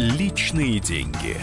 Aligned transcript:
Личные 0.00 0.80
деньги. 0.80 1.36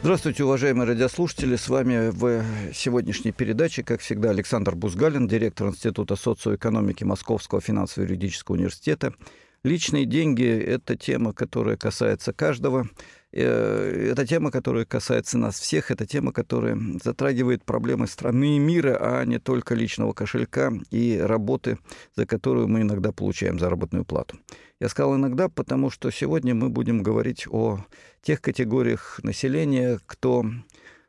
Здравствуйте, 0.00 0.42
уважаемые 0.42 0.88
радиослушатели. 0.88 1.54
С 1.54 1.68
вами 1.68 2.10
в 2.10 2.44
сегодняшней 2.74 3.30
передаче, 3.30 3.84
как 3.84 4.00
всегда, 4.00 4.30
Александр 4.30 4.74
Бузгалин, 4.74 5.28
директор 5.28 5.68
Института 5.68 6.16
социоэкономики 6.16 7.04
Московского 7.04 7.60
финансово-юридического 7.60 8.56
университета. 8.56 9.14
Личные 9.62 10.06
деньги– 10.06 10.44
это 10.66 10.96
тема, 10.96 11.32
которая 11.32 11.76
касается 11.76 12.32
каждого. 12.32 12.88
Э, 13.30 14.08
это 14.10 14.26
тема, 14.26 14.50
которая 14.50 14.86
касается 14.86 15.38
нас 15.38 15.60
всех. 15.60 15.92
Это 15.92 16.04
тема, 16.04 16.32
которая 16.32 16.76
затрагивает 17.00 17.64
проблемы 17.64 18.08
страны 18.08 18.56
и 18.56 18.58
мира, 18.58 18.98
а 19.00 19.24
не 19.24 19.38
только 19.38 19.76
личного 19.76 20.14
кошелька 20.14 20.72
и 20.90 21.16
работы, 21.16 21.78
за 22.16 22.26
которую 22.26 22.66
мы 22.66 22.80
иногда 22.80 23.12
получаем 23.12 23.60
заработную 23.60 24.04
плату. 24.04 24.36
Я 24.82 24.88
сказал 24.88 25.14
иногда, 25.14 25.48
потому 25.48 25.90
что 25.90 26.10
сегодня 26.10 26.56
мы 26.56 26.68
будем 26.68 27.04
говорить 27.04 27.46
о 27.48 27.78
тех 28.20 28.40
категориях 28.40 29.20
населения, 29.22 30.00
кто 30.06 30.44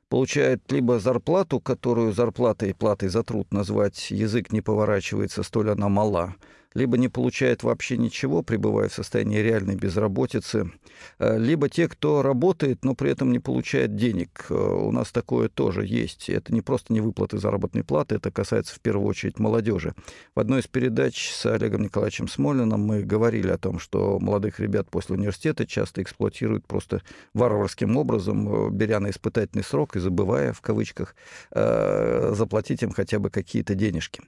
получает 0.10 0.72
либо 0.72 1.00
зарплату, 1.00 1.60
которую 1.60 2.14
зарплатой 2.14 2.70
и 2.70 2.74
платой 2.74 3.10
за 3.10 3.24
труд 3.24 3.52
назвать 3.52 4.12
язык 4.12 4.52
не 4.52 4.62
поворачивается, 4.62 5.42
столь 5.42 5.72
она 5.72 5.90
мала, 5.90 6.36
либо 6.74 6.98
не 6.98 7.08
получает 7.08 7.64
вообще 7.64 7.98
ничего, 7.98 8.42
пребывая 8.42 8.90
в 8.90 8.94
состоянии 8.94 9.40
реальной 9.40 9.76
безработицы, 9.76 10.72
э, 11.20 11.38
либо 11.38 11.70
те, 11.70 11.88
кто 11.88 12.22
работает, 12.22 12.84
но 12.84 12.96
при 12.96 13.12
этом 13.12 13.32
не 13.32 13.40
получает 13.40 13.96
денег. 13.96 14.48
Э, 14.50 14.54
у 14.54 14.92
нас 14.92 15.12
такое 15.12 15.50
тоже 15.50 15.86
есть. 15.86 16.30
Это 16.30 16.54
не 16.54 16.62
просто 16.62 16.94
не 16.94 17.02
выплаты 17.02 17.38
заработной 17.38 17.84
платы, 17.84 18.16
это 18.16 18.32
касается 18.32 18.76
в 18.76 18.80
первую 18.80 19.08
очередь 19.08 19.40
молодежи. 19.40 19.94
В 20.36 20.40
одной 20.40 20.62
из 20.62 20.68
передач 20.68 21.32
с 21.32 21.46
Олегом 21.46 21.84
Николаевичем 21.84 22.28
Смолиным 22.28 22.82
мы 22.82 23.04
говорили 23.04 23.50
о 23.50 23.58
том, 23.58 23.80
что 23.80 24.20
молодых 24.20 24.60
ребят 24.60 24.90
после 24.90 25.16
университета 25.16 25.66
часто 25.66 26.02
эксплуатируют 26.02 26.66
просто 26.66 27.02
варварским 27.34 27.98
образом, 27.98 28.68
э, 28.68 28.70
беря 28.72 29.00
на 29.00 29.10
испытательный 29.10 29.64
срок 29.64 29.96
и 29.96 30.00
забывая, 30.00 30.54
в 30.54 30.62
кавычках, 30.62 31.16
заплатить 31.52 32.84
им 32.84 32.92
хотя 32.92 33.20
бы 33.20 33.30
какие-то 33.30 33.76
денежки. 33.76 34.22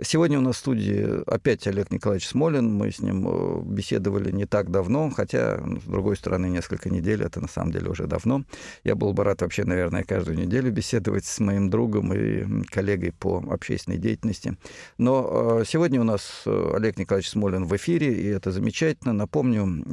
Сегодня 0.00 0.38
у 0.38 0.42
нас 0.42 0.54
в 0.54 0.58
студии 0.60 1.28
опять 1.28 1.66
Олег 1.66 1.90
Николаевич 1.90 2.28
Смолин. 2.28 2.72
Мы 2.72 2.92
с 2.92 3.00
ним 3.00 3.26
э, 3.26 3.62
беседовали 3.64 4.30
не 4.30 4.46
так 4.46 4.70
давно, 4.70 5.10
хотя, 5.10 5.58
с 5.58 5.90
другой 5.90 6.16
стороны, 6.16 6.46
несколько 6.46 6.88
недель, 6.88 7.24
это 7.24 7.40
на 7.40 7.48
самом 7.48 7.72
деле 7.72 7.90
уже 7.90 8.06
давно. 8.06 8.44
Я 8.84 8.94
был 8.94 9.12
бы 9.12 9.24
рад 9.24 9.42
вообще, 9.42 9.64
наверное, 9.64 10.04
каждую 10.04 10.38
неделю 10.38 10.70
беседовать 10.70 11.24
с 11.24 11.40
моим 11.40 11.68
другом 11.68 12.14
и 12.14 12.64
коллегой 12.66 13.10
по 13.10 13.42
общественной 13.50 13.98
деятельности. 13.98 14.56
Но 14.98 15.58
э, 15.60 15.64
сегодня 15.66 16.00
у 16.00 16.04
нас 16.04 16.42
э, 16.46 16.72
Олег 16.76 16.96
Николаевич 16.96 17.30
Смолин 17.30 17.64
в 17.64 17.74
эфире, 17.74 18.14
и 18.14 18.26
это 18.26 18.52
замечательно. 18.52 19.12
Напомню, 19.12 19.84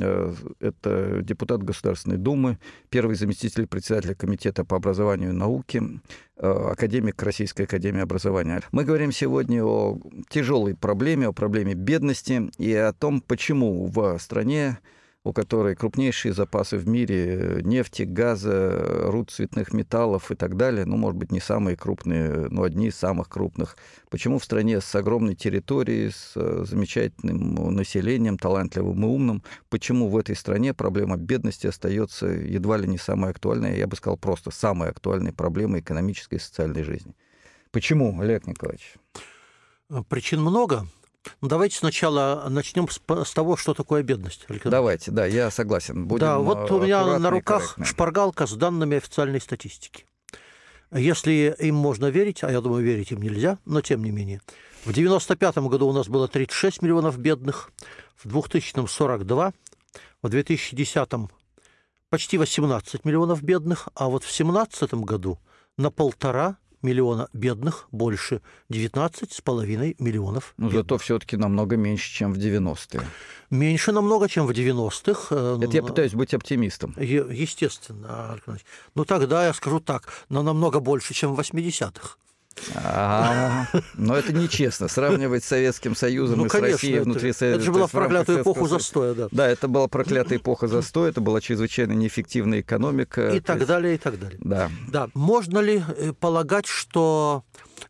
это 0.59 1.21
депутат 1.23 1.63
Государственной 1.63 2.17
Думы, 2.17 2.59
первый 2.89 3.15
заместитель 3.15 3.65
председателя 3.65 4.13
Комитета 4.13 4.65
по 4.65 4.77
образованию 4.77 5.31
и 5.31 5.33
науке, 5.33 5.81
академик 6.37 7.21
Российской 7.23 7.63
Академии 7.63 8.01
Образования. 8.01 8.61
Мы 8.71 8.83
говорим 8.83 9.11
сегодня 9.11 9.63
о 9.63 9.99
тяжелой 10.29 10.75
проблеме, 10.75 11.27
о 11.27 11.33
проблеме 11.33 11.73
бедности 11.73 12.49
и 12.57 12.73
о 12.73 12.93
том, 12.93 13.21
почему 13.21 13.85
в 13.85 14.17
стране 14.19 14.79
у 15.25 15.33
которой 15.33 15.75
крупнейшие 15.75 16.33
запасы 16.33 16.77
в 16.77 16.87
мире 16.87 17.59
нефти, 17.63 18.03
газа, 18.03 19.09
руд 19.09 19.31
цветных 19.31 19.73
металлов 19.73 20.31
и 20.31 20.35
так 20.35 20.55
далее, 20.55 20.85
ну, 20.85 20.97
может 20.97 21.17
быть, 21.17 21.31
не 21.31 21.39
самые 21.39 21.75
крупные, 21.75 22.47
но 22.51 22.61
одни 22.61 22.87
из 22.87 22.95
самых 22.95 23.27
крупных. 23.27 23.75
Почему 24.11 24.37
в 24.37 24.45
стране 24.45 24.79
с 24.79 24.93
огромной 24.93 25.33
территорией, 25.33 26.11
с 26.11 26.33
э, 26.35 26.63
замечательным 26.67 27.73
населением, 27.73 28.37
талантливым 28.37 29.03
и 29.03 29.07
умным, 29.07 29.43
почему 29.69 30.09
в 30.09 30.17
этой 30.17 30.35
стране 30.35 30.75
проблема 30.75 31.17
бедности 31.17 31.65
остается 31.65 32.27
едва 32.27 32.77
ли 32.77 32.87
не 32.87 32.99
самой 32.99 33.31
актуальной, 33.31 33.79
я 33.79 33.87
бы 33.87 33.95
сказал, 33.95 34.17
просто 34.17 34.51
самой 34.51 34.89
актуальной 34.91 35.33
проблемой 35.33 35.79
экономической 35.79 36.35
и 36.35 36.39
социальной 36.39 36.83
жизни? 36.83 37.15
Почему, 37.71 38.21
Олег 38.21 38.45
Николаевич? 38.45 38.93
Причин 40.07 40.41
много. 40.41 40.85
Ну, 41.41 41.47
давайте 41.47 41.77
сначала 41.77 42.45
начнем 42.49 42.87
с, 42.89 42.99
с 42.99 43.33
того, 43.33 43.57
что 43.57 43.73
такое 43.73 44.03
бедность. 44.03 44.45
Александр. 44.47 44.71
Давайте, 44.71 45.11
да, 45.11 45.25
я 45.25 45.51
согласен. 45.51 46.05
Будем 46.05 46.25
да, 46.25 46.37
вот 46.37 46.71
у 46.71 46.81
меня 46.81 47.17
на 47.19 47.29
руках 47.29 47.77
шпаргалка 47.83 48.45
с 48.45 48.53
данными 48.53 48.97
официальной 48.97 49.41
статистики. 49.41 50.05
Если 50.91 51.55
им 51.59 51.75
можно 51.75 52.07
верить, 52.07 52.43
а 52.43 52.51
я 52.51 52.61
думаю, 52.61 52.83
верить 52.83 53.11
им 53.11 53.21
нельзя, 53.21 53.57
но 53.65 53.81
тем 53.81 54.03
не 54.03 54.11
менее. 54.11 54.41
В 54.83 54.91
1995 54.91 55.57
году 55.69 55.87
у 55.87 55.93
нас 55.93 56.07
было 56.07 56.27
36 56.27 56.81
миллионов 56.81 57.17
бедных, 57.17 57.71
в 58.15 58.27
2000– 58.27 58.85
42, 58.87 59.53
в 60.21 60.29
2010 60.29 61.09
почти 62.09 62.37
18 62.37 63.03
миллионов 63.03 63.41
бедных, 63.41 63.89
а 63.95 64.07
вот 64.07 64.23
в 64.23 64.27
2017 64.27 64.93
году 64.93 65.39
на 65.77 65.91
полтора 65.91 66.57
миллиона 66.81 67.27
бедных, 67.33 67.87
больше 67.91 68.41
19,5 68.71 69.95
миллионов. 69.99 70.53
Но 70.57 70.67
бедных. 70.67 70.83
зато 70.83 70.97
все-таки 70.97 71.37
намного 71.37 71.77
меньше, 71.77 72.11
чем 72.11 72.33
в 72.33 72.37
90-е. 72.37 73.01
Меньше 73.49 73.91
намного, 73.91 74.27
чем 74.27 74.47
в 74.47 74.51
90-х. 74.51 75.35
Э, 75.35 75.59
Это 75.61 75.75
я 75.75 75.83
пытаюсь 75.83 76.13
быть 76.13 76.33
оптимистом. 76.33 76.95
Естественно. 76.97 78.39
Ну 78.95 79.05
тогда 79.05 79.45
я 79.45 79.53
скажу 79.53 79.79
так, 79.79 80.09
но 80.29 80.43
намного 80.43 80.79
больше, 80.79 81.13
чем 81.13 81.35
в 81.35 81.39
80-х. 81.39 82.17
А, 82.73 83.67
но 83.95 84.15
это 84.15 84.33
нечестно. 84.33 84.87
Сравнивать 84.87 85.43
с 85.43 85.47
Советским 85.47 85.95
Союзом 85.95 86.39
ну, 86.39 86.45
и 86.45 86.49
с 86.49 86.51
конечно, 86.51 86.73
Россией 86.73 86.99
внутри 86.99 87.33
Советского 87.33 87.55
Это 87.55 87.63
же 87.63 87.71
была 87.71 87.87
проклятая 87.87 88.41
эпоха 88.41 88.65
застоя, 88.65 89.13
да. 89.13 89.27
Да, 89.31 89.47
это 89.47 89.67
была 89.67 89.87
проклятая 89.87 90.37
эпоха 90.37 90.67
застоя, 90.67 91.09
это 91.09 91.21
была 91.21 91.41
чрезвычайно 91.41 91.93
неэффективная 91.93 92.61
экономика. 92.61 93.29
И 93.29 93.39
так 93.39 93.65
далее, 93.65 93.95
и 93.95 93.97
так 93.97 94.19
далее. 94.19 94.39
Да. 94.41 94.71
Да. 94.87 95.09
Можно 95.13 95.59
ли 95.59 95.83
э, 95.97 96.13
полагать, 96.13 96.65
что 96.65 97.43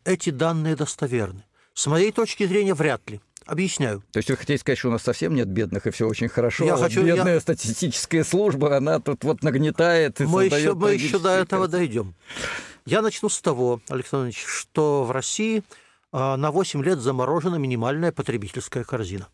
эти 0.03 0.29
данные 0.29 0.75
достоверны? 0.75 1.43
С 1.73 1.87
моей 1.87 2.11
точки 2.11 2.45
зрения, 2.45 2.73
вряд 2.73 3.09
ли. 3.09 3.21
Объясняю. 3.45 4.01
То 4.11 4.17
есть 4.17 4.29
вы 4.29 4.37
хотите 4.37 4.57
сказать, 4.59 4.79
что 4.79 4.87
у 4.87 4.91
нас 4.91 5.03
совсем 5.03 5.35
нет 5.35 5.47
бедных, 5.47 5.85
и 5.85 5.91
все 5.91 6.07
очень 6.07 6.29
хорошо? 6.29 6.65
Я 6.65 6.73
а 6.73 6.77
хочу, 6.77 7.03
бедная 7.03 7.35
я... 7.35 7.39
статистическая 7.39 8.23
служба, 8.23 8.75
она 8.75 8.99
тут 8.99 9.23
вот 9.23 9.43
нагнетает 9.43 10.19
и 10.19 10.25
мы 10.25 10.45
еще, 10.45 10.73
мы 10.73 10.95
еще 10.95 11.19
до 11.19 11.29
этого 11.29 11.67
дойдем. 11.67 12.15
Я 12.87 13.01
начну 13.01 13.29
с 13.29 13.41
того, 13.41 13.81
Александр 13.89 14.25
Ильич, 14.25 14.45
что 14.45 15.03
в 15.05 15.09
России 15.09 15.63
а, 16.11 16.37
на 16.37 16.51
8 16.51 16.83
лет 16.83 16.99
заморожена 16.99 17.55
минимальная 17.55 18.11
потребительская 18.11 18.83
корзина. 18.83 19.27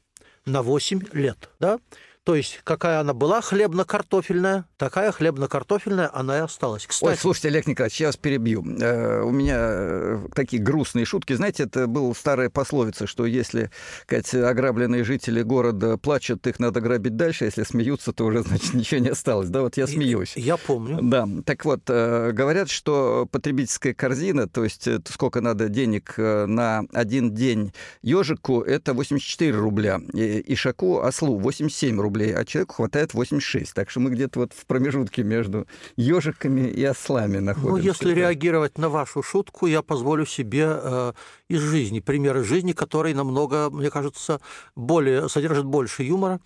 На 0.46 0.64
8 0.64 1.02
лет, 1.12 1.50
да? 1.60 1.78
То 2.24 2.36
есть, 2.36 2.62
какая 2.64 3.00
она 3.00 3.16
была 3.16 3.42
хлебно-картофельная, 3.42 4.66
такая 4.78 5.12
хлебно-картофельная 5.12 6.08
она 6.14 6.38
и 6.38 6.42
осталась. 6.42 6.86
Кстати, 6.86 7.10
Ой, 7.10 7.18
слушайте, 7.18 7.48
Олег 7.48 7.66
Николаевич, 7.66 8.00
я 8.00 8.08
вас 8.08 8.18
перебью. 8.18 8.64
Э, 8.80 9.22
у 9.24 9.32
меня 9.32 9.58
э, 9.60 10.20
такие 10.36 10.62
грустные 10.62 11.06
шутки. 11.06 11.34
Знаете, 11.34 11.64
это 11.64 11.88
была 11.88 12.14
старая 12.14 12.52
пословица, 12.52 13.08
что 13.08 13.26
если 13.26 13.72
сказать, 14.04 14.36
ограбленные 14.36 15.04
жители 15.04 15.42
города 15.42 15.98
плачут, 15.98 16.46
их 16.46 16.60
надо 16.60 16.80
грабить 16.80 17.16
дальше, 17.16 17.46
если 17.46 17.64
смеются, 17.64 18.14
то 18.14 18.26
уже, 18.26 18.44
значит, 18.44 18.76
ничего 18.76 19.02
не 19.02 19.10
осталось. 19.10 19.50
Да, 19.50 19.62
вот 19.62 19.78
я 19.78 19.88
смеюсь. 19.88 20.38
Я 20.38 20.58
помню. 20.58 21.00
Да, 21.02 21.28
так 21.44 21.66
вот, 21.66 21.82
э, 21.88 22.34
говорят, 22.34 22.70
что 22.70 23.28
потребительская 23.32 23.96
корзина, 23.96 24.48
то 24.48 24.64
есть 24.64 24.88
сколько 25.10 25.42
надо 25.42 25.70
денег 25.70 26.14
на 26.18 26.84
один 26.94 27.34
день 27.34 27.74
ежику, 28.04 28.62
это 28.62 28.94
84 28.94 29.58
рубля, 29.58 30.00
и 30.14 30.54
ишаку, 30.54 31.00
ослу 31.00 31.40
87 31.40 32.00
рублей 32.00 32.11
рублей, 32.12 32.36
а 32.36 32.44
человеку 32.46 32.76
хватает 32.76 33.14
86. 33.14 33.74
Так 33.74 33.90
что 33.90 34.00
мы 34.02 34.10
где-то 34.10 34.40
вот 34.40 34.54
в 34.54 34.66
промежутке 34.66 35.24
между 35.24 35.68
ежиками 35.96 36.68
и 36.68 36.84
ослами 36.84 37.40
находимся. 37.40 37.72
Ну, 37.72 37.78
если 37.78 38.14
реагировать 38.14 38.78
на 38.78 38.90
вашу 38.90 39.24
шутку, 39.24 39.68
я 39.68 39.82
позволю 39.82 40.26
себе 40.26 40.66
э, 40.68 41.14
из 41.48 41.62
жизни, 41.62 42.00
примеры 42.02 42.44
жизни, 42.44 42.74
которые 42.74 43.16
намного, 43.16 43.70
мне 43.70 43.90
кажется, 43.90 44.42
более, 44.76 45.30
содержат 45.30 45.66
больше 45.66 46.04
юмора. 46.04 46.40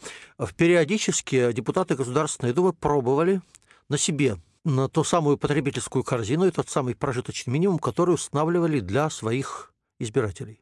Периодически 0.56 1.52
депутаты 1.52 1.96
Государственной 1.96 2.54
Думы 2.54 2.74
пробовали 2.74 3.42
на 3.90 3.98
себе 3.98 4.38
на 4.64 4.88
ту 4.88 5.04
самую 5.04 5.38
потребительскую 5.38 6.04
корзину 6.04 6.48
и 6.48 6.52
тот 6.52 6.70
самый 6.70 6.96
прожиточный 6.96 7.54
минимум, 7.54 7.80
который 7.80 8.16
устанавливали 8.16 8.80
для 8.80 9.10
своих 9.10 9.72
избирателей. 10.00 10.62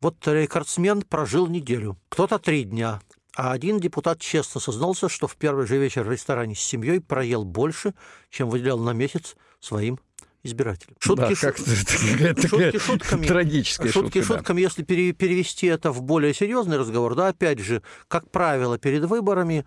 Вот 0.00 0.16
рекордсмен 0.26 1.02
прожил 1.02 1.46
неделю, 1.46 1.98
кто-то 2.08 2.38
три 2.38 2.64
дня, 2.64 3.00
а 3.36 3.52
один 3.52 3.78
депутат 3.80 4.20
честно 4.20 4.60
сознался, 4.60 5.08
что 5.08 5.26
в 5.26 5.36
первый 5.36 5.66
же 5.66 5.78
вечер 5.78 6.04
в 6.04 6.10
ресторане 6.10 6.54
с 6.54 6.60
семьей 6.60 7.00
проел 7.00 7.44
больше, 7.44 7.94
чем 8.30 8.48
выделял 8.48 8.78
на 8.78 8.92
месяц 8.92 9.36
своим 9.60 9.98
избирателям. 10.42 10.96
Шутки, 10.98 11.20
да, 11.20 11.34
шу... 11.34 11.48
это, 11.48 12.48
шутки 12.48 12.78
шутками. 12.78 13.26
Трагическая 13.26 13.92
шутки 13.92 14.18
шутка, 14.20 14.36
шутками. 14.38 14.56
Да. 14.56 14.62
Если 14.62 14.82
перевести 14.82 15.66
это 15.66 15.92
в 15.92 16.02
более 16.02 16.32
серьезный 16.32 16.78
разговор, 16.78 17.14
да, 17.14 17.28
опять 17.28 17.58
же, 17.58 17.82
как 18.08 18.30
правило, 18.30 18.78
перед 18.78 19.04
выборами 19.04 19.66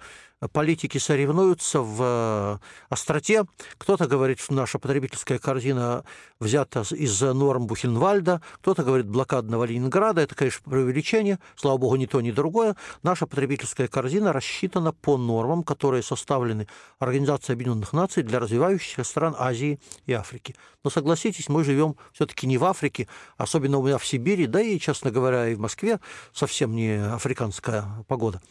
политики 0.52 0.98
соревнуются 0.98 1.82
в 1.82 2.60
остроте. 2.90 3.46
Кто-то 3.78 4.08
говорит, 4.08 4.40
что 4.40 4.54
наша 4.54 4.80
потребительская 4.80 5.40
корзина 5.40 6.04
взята 6.40 6.84
из 6.92 7.22
норм 7.22 7.68
Бухенвальда, 7.68 8.42
кто-то 8.56 8.84
говорит 8.84 9.08
блокадного 9.08 9.64
Ленинграда. 9.64 10.22
Это, 10.22 10.36
конечно, 10.36 10.62
преувеличение. 10.70 11.40
Слава 11.56 11.78
богу, 11.78 11.96
ни 11.96 12.06
то, 12.06 12.22
ни 12.22 12.32
другое. 12.32 12.76
Наша 13.02 13.26
потребительская 13.26 13.88
корзина 13.88 14.34
рассчитана 14.34 14.92
по 14.92 15.18
нормам, 15.18 15.64
которые 15.64 16.04
составлены 16.04 16.68
Организацией 17.00 17.56
Объединенных 17.56 17.94
Наций 17.94 18.24
для 18.24 18.40
развивающихся 18.40 19.04
стран 19.04 19.36
Азии 19.38 19.80
и 20.06 20.14
Африки. 20.14 20.56
Но 20.84 20.90
согласитесь, 20.90 21.48
мы 21.50 21.64
живем 21.64 21.96
все-таки 22.12 22.46
не 22.46 22.58
в 22.58 22.66
Африке, 22.66 23.08
особенно 23.38 23.78
у 23.78 23.84
меня 23.86 23.98
в 23.98 24.06
Сибири, 24.06 24.48
да 24.48 24.62
и, 24.62 24.80
честно 24.80 25.12
говоря, 25.12 25.48
и 25.48 25.56
в 25.56 25.60
Москве 25.60 26.00
совсем 26.34 26.76
не 26.76 27.02
африканская 27.14 27.86
погода. 28.08 28.42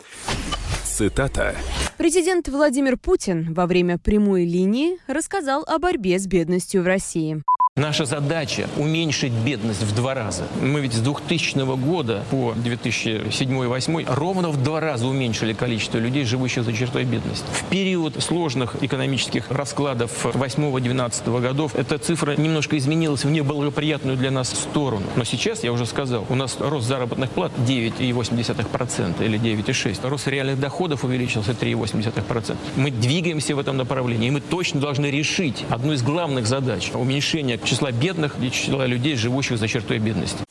Цитата. 0.93 1.55
Президент 1.97 2.49
Владимир 2.49 2.99
Путин 2.99 3.55
во 3.55 3.67
время 3.67 3.97
прямой 3.97 4.45
линии 4.45 4.99
рассказал 5.07 5.65
о 5.67 5.79
борьбе 5.79 6.19
с 6.19 6.27
бедностью 6.27 6.83
в 6.83 6.87
России. 6.87 7.43
Наша 7.79 8.05
задача– 8.05 8.69
уменьшить 8.77 9.33
бедность 9.33 9.83
в 9.83 9.95
два 9.95 10.13
раза. 10.13 10.43
Мы 10.61 10.83
ведь 10.83 10.93
с 10.93 10.99
2000 10.99 11.75
года 11.77 12.23
по 12.31 12.53
2007-2008 12.53 14.15
ровно 14.15 14.51
в 14.51 14.63
два 14.63 14.79
раза 14.79 15.07
уменьшили 15.07 15.55
количество 15.55 15.97
людей, 15.97 16.27
живущих 16.27 16.65
за 16.65 16.75
чертой 16.75 17.05
бедности. 17.05 17.47
В 17.51 17.65
период 17.71 18.23
сложных 18.23 18.77
экономических 18.83 19.51
раскладов 19.51 20.27
8-12 20.27 21.41
годов 21.41 21.75
эта 21.75 21.97
цифра 21.97 22.37
немножко 22.37 22.77
изменилась 22.77 23.25
в 23.25 23.31
неблагоприятную 23.31 24.19
для 24.19 24.31
нас 24.31 24.51
сторону. 24.51 25.07
Но 25.17 25.25
сейчас, 25.25 25.65
я 25.65 25.73
уже 25.73 25.87
сказал, 25.87 26.27
у 26.29 26.35
нас 26.35 26.59
рост 26.61 26.87
заработных 26.87 27.31
плат 27.31 27.53
9,8% 27.67 29.25
или 29.25 29.41
9,6%. 29.41 30.11
Рост 30.11 30.29
реальных 30.29 30.61
доходов 30.61 31.05
увеличился 31.05 31.53
3,8%. 31.53 32.55
Мы 32.77 32.91
двигаемся 32.91 33.57
в 33.57 33.59
этом 33.59 33.79
направлении, 33.79 34.29
и 34.29 34.31
мы 34.31 34.43
точно 34.43 34.79
должны 34.79 35.07
решить 35.07 35.65
одну 35.71 35.95
из 35.95 36.03
главных 36.03 36.47
задач– 36.47 36.91
уменьшение 36.95 37.62
числа 37.65 37.93
бедных 37.93 38.41
и 38.41 38.51
числа 38.51 38.87
людей, 38.87 39.17
живущих 39.17 39.59
за 39.59 39.69
чертой 39.69 39.99
бедности. 39.99 40.45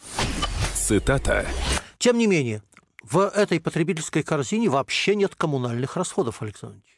Цитата. 0.73 1.45
Тем 1.97 2.17
не 2.17 2.27
менее, 2.27 2.63
в 3.03 3.19
этой 3.19 3.59
потребительской 3.59 4.23
корзине 4.23 4.69
вообще 4.69 5.15
нет 5.15 5.35
коммунальных 5.35 5.97
расходов, 5.97 6.41
Александр 6.41 6.75
Ильич. 6.75 6.91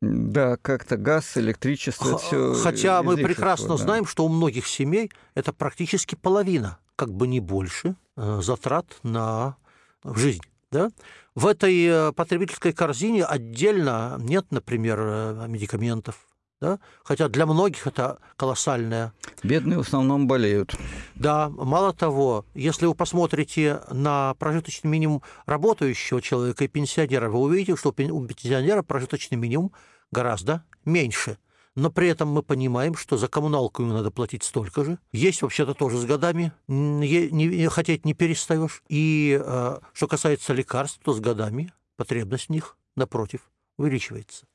Да, 0.00 0.56
как-то 0.56 0.96
газ, 0.96 1.36
электричество, 1.36 2.18
все. 2.18 2.54
Хотя 2.54 3.02
мы 3.04 3.16
прекрасно 3.16 3.68
да. 3.68 3.76
знаем, 3.76 4.04
что 4.04 4.24
у 4.24 4.28
многих 4.28 4.66
семей 4.66 5.12
это 5.34 5.52
практически 5.52 6.16
половина, 6.16 6.78
как 6.96 7.12
бы 7.12 7.28
не 7.28 7.38
больше, 7.38 7.94
э, 8.16 8.40
затрат 8.42 8.86
на 9.04 9.56
жизнь. 10.02 10.42
Да? 10.72 10.90
В 11.36 11.46
этой 11.46 11.84
э, 11.84 12.12
потребительской 12.12 12.72
корзине 12.72 13.24
отдельно 13.24 14.16
нет, 14.18 14.46
например, 14.50 14.98
э, 15.00 15.46
медикаментов, 15.48 16.26
да? 16.62 16.78
хотя 17.02 17.28
для 17.28 17.44
многих 17.44 17.86
это 17.86 18.18
колоссальная. 18.36 19.12
Бедные 19.42 19.78
в 19.78 19.82
основном 19.82 20.28
болеют. 20.28 20.74
Да, 21.16 21.48
мало 21.48 21.92
того, 21.92 22.46
если 22.54 22.86
вы 22.86 22.94
посмотрите 22.94 23.80
на 23.90 24.34
прожиточный 24.38 24.88
минимум 24.88 25.22
работающего 25.44 26.22
человека 26.22 26.64
и 26.64 26.68
пенсионера, 26.68 27.28
вы 27.28 27.40
увидите, 27.40 27.76
что 27.76 27.88
у 27.90 27.92
пенсионера 27.92 28.82
прожиточный 28.82 29.36
минимум 29.36 29.72
гораздо 30.12 30.62
меньше. 30.84 31.36
Но 31.74 31.90
при 31.90 32.08
этом 32.08 32.28
мы 32.28 32.42
понимаем, 32.42 32.94
что 32.94 33.16
за 33.16 33.28
коммуналку 33.28 33.82
ему 33.82 33.94
надо 33.94 34.10
платить 34.10 34.44
столько 34.44 34.84
же. 34.84 34.98
Есть 35.10 35.42
вообще-то 35.42 35.74
тоже 35.74 35.98
с 35.98 36.04
годами, 36.04 36.52
не, 36.68 37.30
не, 37.30 37.68
хотеть 37.68 38.04
не 38.04 38.14
перестаешь. 38.14 38.82
И 38.88 39.40
э, 39.42 39.78
что 39.94 40.06
касается 40.06 40.52
лекарств, 40.52 41.00
то 41.02 41.12
с 41.12 41.20
годами 41.20 41.72
потребность 41.96 42.46
в 42.46 42.50
них, 42.50 42.76
напротив, 42.94 43.40
увеличивается. 43.78 44.46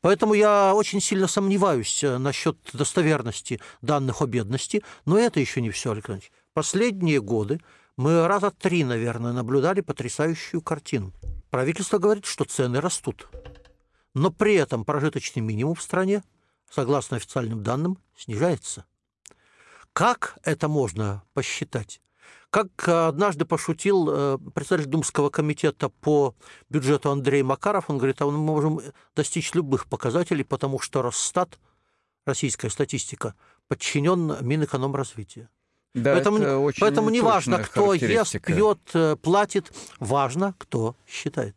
Поэтому 0.00 0.34
я 0.34 0.74
очень 0.74 1.00
сильно 1.00 1.26
сомневаюсь 1.26 2.02
э, 2.02 2.18
насчет 2.18 2.56
достоверности 2.72 3.60
данных 3.82 4.22
о 4.22 4.26
бедности, 4.26 4.82
но 5.04 5.18
это 5.18 5.40
еще 5.40 5.60
не 5.60 5.70
все, 5.70 5.92
Александр 5.92 6.20
Ильич. 6.20 6.32
Последние 6.54 7.20
годы 7.20 7.60
мы 7.96 8.26
раза 8.26 8.50
три, 8.50 8.84
наверное, 8.84 9.32
наблюдали 9.32 9.82
потрясающую 9.82 10.62
картину. 10.62 11.12
Правительство 11.50 11.98
говорит, 11.98 12.24
что 12.24 12.44
цены 12.44 12.80
растут. 12.80 13.28
Но 14.14 14.30
при 14.30 14.54
этом 14.54 14.84
прожиточный 14.84 15.42
минимум 15.42 15.74
в 15.74 15.82
стране, 15.82 16.22
согласно 16.70 17.18
официальным 17.18 17.62
данным, 17.62 17.98
снижается. 18.16 18.86
Как 19.92 20.38
это 20.44 20.68
можно 20.68 21.22
посчитать? 21.34 22.00
Как 22.50 22.68
э, 22.88 23.06
однажды 23.06 23.44
пошутил 23.44 24.08
э, 24.10 24.38
председатель 24.54 24.88
Думского 24.88 25.30
комитета 25.30 25.88
по 25.88 26.34
бюджету 26.68 27.10
Андрей 27.10 27.42
Макаров, 27.42 27.88
он 27.88 27.98
говорит, 27.98 28.20
а 28.20 28.26
мы 28.26 28.32
можем 28.32 28.80
достичь 29.14 29.54
любых 29.54 29.86
показателей, 29.86 30.42
потому 30.42 30.80
что 30.80 31.00
Росстат, 31.00 31.60
российская 32.26 32.68
статистика, 32.68 33.34
подчинен 33.68 34.36
Минэкономразвития. 34.40 35.48
Да, 35.94 36.14
поэтому 36.14 36.38
это 36.38 36.58
очень 36.58 36.80
поэтому 36.80 37.10
не 37.10 37.20
важно, 37.20 37.58
кто 37.62 37.94
ест, 37.94 38.40
пьет, 38.40 38.80
э, 38.94 39.16
платит, 39.16 39.72
важно, 40.00 40.54
кто 40.58 40.96
считает. 41.06 41.54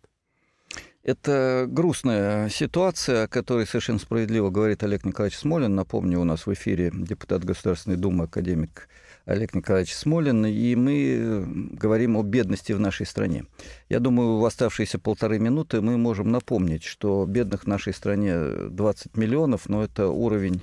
Это 1.03 1.65
грустная 1.67 2.47
ситуация, 2.47 3.23
о 3.23 3.27
которой 3.27 3.67
совершенно 3.67 3.99
справедливо 3.99 4.49
говорит 4.49 4.83
Олег 4.83 5.03
Николаевич 5.03 5.37
Смолин. 5.37 5.75
Напомню, 5.75 6.21
у 6.21 6.23
нас 6.23 6.47
в 6.47 6.53
эфире 6.53 6.91
депутат 6.93 7.43
Государственной 7.43 7.97
Думы, 7.97 8.23
академик 8.23 8.87
Олег 9.25 9.53
Николаевич 9.53 9.93
Смолин, 9.93 10.45
и 10.45 10.75
мы 10.75 11.45
говорим 11.73 12.15
о 12.15 12.23
бедности 12.23 12.71
в 12.71 12.79
нашей 12.79 13.05
стране. 13.05 13.45
Я 13.89 13.99
думаю, 13.99 14.37
в 14.37 14.45
оставшиеся 14.45 14.97
полторы 14.97 15.39
минуты 15.39 15.81
мы 15.81 15.97
можем 15.97 16.31
напомнить, 16.31 16.85
что 16.85 17.25
бедных 17.25 17.63
в 17.63 17.67
нашей 17.67 17.93
стране 17.93 18.37
20 18.69 19.17
миллионов, 19.17 19.67
но 19.67 19.83
это 19.83 20.07
уровень 20.07 20.61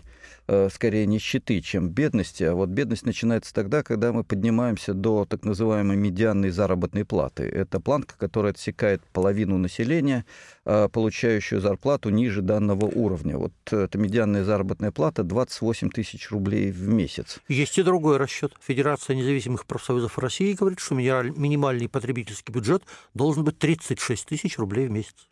скорее 0.72 1.06
нищеты, 1.06 1.60
чем 1.60 1.88
бедности. 1.88 2.44
А 2.44 2.54
вот 2.54 2.70
бедность 2.70 3.06
начинается 3.06 3.54
тогда, 3.54 3.82
когда 3.82 4.12
мы 4.12 4.24
поднимаемся 4.24 4.94
до 4.94 5.24
так 5.24 5.44
называемой 5.44 5.96
медианной 5.96 6.50
заработной 6.50 7.04
платы. 7.04 7.44
Это 7.44 7.80
планка, 7.80 8.14
которая 8.18 8.52
отсекает 8.52 9.02
половину 9.12 9.58
населения, 9.58 10.24
э, 10.64 10.88
получающую 10.92 11.60
зарплату 11.60 12.10
ниже 12.10 12.42
данного 12.42 12.86
уровня. 12.86 13.38
Вот 13.38 13.52
эта 13.70 13.98
медианная 13.98 14.44
заработная 14.44 14.90
плата 14.90 15.22
28 15.22 15.90
тысяч 15.90 16.30
рублей 16.30 16.70
в 16.70 16.88
месяц. 16.88 17.38
Есть 17.48 17.78
и 17.78 17.82
другой 17.82 18.16
расчет. 18.16 18.52
Федерация 18.60 19.16
независимых 19.16 19.66
профсоюзов 19.66 20.18
России 20.18 20.52
говорит, 20.52 20.80
что 20.80 20.94
минимальный 20.94 21.88
потребительский 21.88 22.52
бюджет 22.52 22.82
должен 23.14 23.44
быть 23.44 23.58
36 23.58 24.26
тысяч 24.26 24.58
рублей 24.58 24.86
в 24.86 24.90
месяц. 24.90 25.29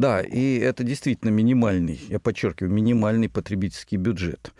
Да, 0.00 0.22
и 0.22 0.56
это 0.56 0.82
действительно 0.82 1.28
минимальный, 1.28 2.00
я 2.08 2.18
подчеркиваю, 2.18 2.72
минимальный 2.72 3.28
потребительский 3.28 3.98
бюджет. 3.98 4.54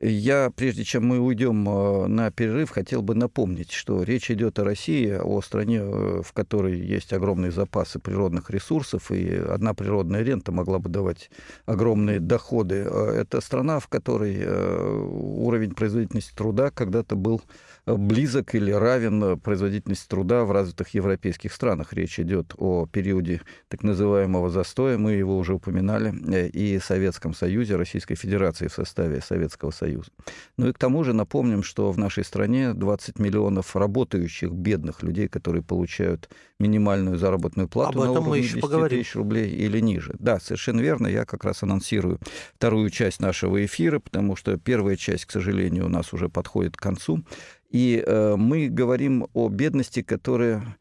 Я, 0.00 0.50
прежде 0.56 0.84
чем 0.84 1.06
мы 1.06 1.18
уйдем 1.20 1.68
э, 1.68 2.06
на 2.06 2.30
перерыв, 2.30 2.70
хотел 2.70 3.02
бы 3.02 3.14
напомнить, 3.14 3.72
что 3.72 4.02
речь 4.02 4.30
идет 4.30 4.58
о 4.58 4.64
России, 4.64 5.10
о 5.10 5.42
стране, 5.42 5.80
э, 5.82 6.22
в 6.24 6.32
которой 6.32 6.80
есть 6.80 7.12
огромные 7.12 7.50
запасы 7.50 7.98
природных 7.98 8.48
ресурсов, 8.48 9.10
и 9.10 9.34
одна 9.34 9.74
природная 9.74 10.22
рента 10.22 10.50
могла 10.50 10.78
бы 10.78 10.88
давать 10.88 11.30
огромные 11.66 12.18
доходы. 12.18 12.86
Э, 12.88 13.20
это 13.20 13.42
страна, 13.42 13.80
в 13.80 13.88
которой 13.88 14.46
уровень 14.46 15.74
производительности 15.74 16.34
труда 16.34 16.70
когда-то 16.70 17.16
был 17.16 17.42
близок 17.86 18.54
или 18.54 18.72
равен 18.72 19.38
производительности 19.38 20.08
труда 20.08 20.44
в 20.44 20.50
развитых 20.50 20.88
европейских 20.94 21.52
странах. 21.52 21.92
Речь 21.92 22.18
идет 22.18 22.54
о 22.58 22.86
периоде 22.86 23.42
так 23.68 23.82
называемого 23.82 24.50
застоя, 24.50 24.98
мы 24.98 25.12
его 25.12 25.38
уже 25.38 25.54
упоминали, 25.54 26.12
э, 26.32 26.48
и 26.48 26.78
Советском 26.80 27.32
Союзе, 27.34 27.76
Российской 27.76 28.16
Федерации 28.16 28.66
в 28.66 28.72
составе 28.72 29.20
Советского 29.20 29.70
Союза. 29.70 30.10
Ну 30.56 30.68
и 30.68 30.72
к 30.72 30.78
тому 30.78 31.04
же 31.04 31.12
напомним, 31.12 31.62
что 31.62 31.92
в 31.92 31.98
нашей 31.98 32.24
стране 32.24 32.74
20 32.74 33.18
миллионов 33.18 33.76
работающих 33.76 34.50
бедных 34.50 35.02
людей, 35.02 35.28
которые 35.28 35.62
получают 35.62 36.28
минимальную 36.58 37.18
заработную 37.18 37.68
плату 37.68 38.00
Об 38.00 38.06
на 38.06 38.20
уровне 38.20 38.42
10 38.42 38.60
поговорим. 38.60 38.98
тысяч 38.98 39.14
рублей 39.14 39.50
или 39.50 39.78
ниже. 39.80 40.14
Да, 40.18 40.40
совершенно 40.40 40.80
верно. 40.80 41.06
Я 41.06 41.24
как 41.24 41.44
раз 41.44 41.62
анонсирую 41.62 42.18
вторую 42.54 42.90
часть 42.90 43.20
нашего 43.20 43.64
эфира, 43.64 43.98
потому 43.98 44.36
что 44.36 44.56
первая 44.56 44.96
часть, 44.96 45.26
к 45.26 45.30
сожалению, 45.30 45.86
у 45.86 45.88
нас 45.88 46.12
уже 46.12 46.28
подходит 46.28 46.76
к 46.76 46.80
концу. 46.80 47.24
И 47.70 48.02
э, 48.04 48.36
мы 48.36 48.68
говорим 48.68 49.28
о 49.34 49.48
бедности, 49.48 50.02
которая 50.02 50.76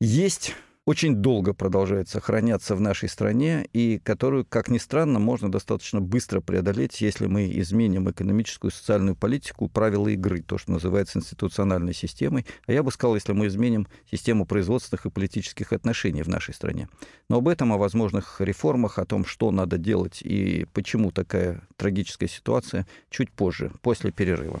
есть 0.00 0.54
очень 0.86 1.16
долго 1.16 1.52
продолжает 1.52 2.08
сохраняться 2.08 2.74
в 2.74 2.80
нашей 2.80 3.08
стране 3.08 3.68
и 3.72 3.98
которую, 3.98 4.44
как 4.44 4.68
ни 4.70 4.78
странно, 4.78 5.18
можно 5.18 5.50
достаточно 5.50 6.00
быстро 6.00 6.40
преодолеть, 6.40 7.00
если 7.00 7.26
мы 7.26 7.48
изменим 7.60 8.10
экономическую 8.10 8.72
и 8.72 8.74
социальную 8.74 9.14
политику, 9.14 9.68
правила 9.68 10.08
игры, 10.08 10.42
то, 10.42 10.58
что 10.58 10.72
называется 10.72 11.18
институциональной 11.18 11.94
системой. 11.94 12.44
А 12.66 12.72
я 12.72 12.82
бы 12.82 12.90
сказал, 12.90 13.14
если 13.14 13.32
мы 13.32 13.46
изменим 13.46 13.86
систему 14.10 14.46
производственных 14.46 15.06
и 15.06 15.10
политических 15.10 15.72
отношений 15.72 16.22
в 16.22 16.28
нашей 16.28 16.54
стране. 16.54 16.88
Но 17.28 17.36
об 17.36 17.46
этом, 17.46 17.72
о 17.72 17.78
возможных 17.78 18.40
реформах, 18.40 18.98
о 18.98 19.04
том, 19.04 19.24
что 19.24 19.50
надо 19.50 19.78
делать 19.78 20.22
и 20.22 20.66
почему 20.72 21.12
такая 21.12 21.62
трагическая 21.76 22.28
ситуация, 22.28 22.86
чуть 23.10 23.30
позже, 23.30 23.70
после 23.82 24.10
перерыва. 24.10 24.60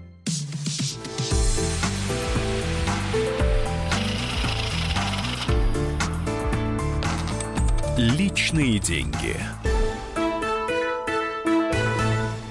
Личные 8.01 8.79
деньги. 8.79 9.37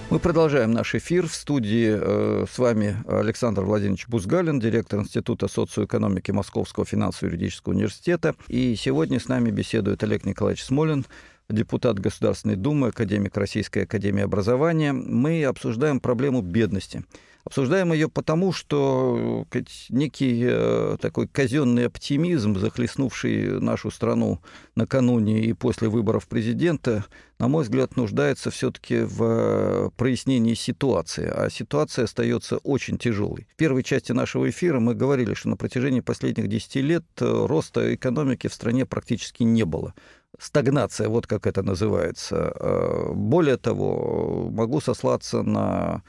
Мы 0.09 0.21
продолжаем 0.21 0.71
наш 0.71 0.95
эфир. 0.95 1.27
В 1.27 1.35
студии 1.35 1.99
э, 2.01 2.47
с 2.49 2.57
вами 2.57 3.03
Александр 3.09 3.63
Владимирович 3.63 4.07
Бузгалин, 4.07 4.61
директор 4.61 5.01
Института 5.01 5.49
социоэкономики 5.49 6.31
Московского 6.31 6.87
финансово-юридического 6.87 7.73
университета. 7.73 8.37
И 8.47 8.77
сегодня 8.77 9.19
с 9.19 9.27
нами 9.27 9.51
беседует 9.51 10.05
Олег 10.05 10.25
Николаевич 10.25 10.63
Смолин, 10.63 11.05
депутат 11.49 11.99
Государственной 11.99 12.55
Думы, 12.55 12.89
академик 12.89 13.37
Российской 13.37 13.83
Академии 13.83 14.23
Образования. 14.23 14.93
Мы 14.93 15.45
обсуждаем 15.45 15.99
проблему 15.99 16.43
бедности. 16.43 17.05
Обсуждаем 17.45 17.93
ее 17.93 18.09
потому, 18.09 18.53
что 18.53 19.47
некий 19.89 20.45
э, 20.47 20.97
такой 21.01 21.27
казенный 21.27 21.87
оптимизм, 21.87 22.57
захлестнувший 22.57 23.61
нашу 23.61 23.91
страну 23.91 24.41
накануне 24.75 25.41
и 25.41 25.53
после 25.55 25.89
выборов 25.89 26.29
президента, 26.29 27.05
на 27.39 27.49
мой 27.49 27.65
взгляд, 27.65 27.97
нуждается 27.97 28.51
все-таки 28.51 29.01
в 29.01 29.91
прояснении 29.97 30.55
ситуации. 30.55 31.31
А 31.33 31.49
ситуация 31.51 32.05
остается 32.05 32.59
очень 32.59 32.99
тяжелой. 32.99 33.47
В 33.53 33.57
первой 33.57 33.83
части 33.83 34.13
нашего 34.13 34.51
эфира 34.51 34.79
мы 34.79 34.95
говорили, 34.95 35.35
что 35.35 35.49
на 35.49 35.57
протяжении 35.57 36.01
последних 36.01 36.49
10 36.49 36.77
лет 36.77 37.05
э, 37.21 37.47
роста 37.47 37.95
экономики 37.95 38.49
в 38.49 38.55
стране 38.55 38.85
практически 38.85 39.45
не 39.45 39.65
было 39.65 39.95
стагнация, 40.39 41.09
вот 41.09 41.27
как 41.27 41.47
это 41.47 41.63
называется. 41.63 42.53
Э, 42.55 43.13
более 43.13 43.57
того, 43.57 44.51
могу 44.51 44.81
сослаться 44.81 45.43
на 45.43 46.03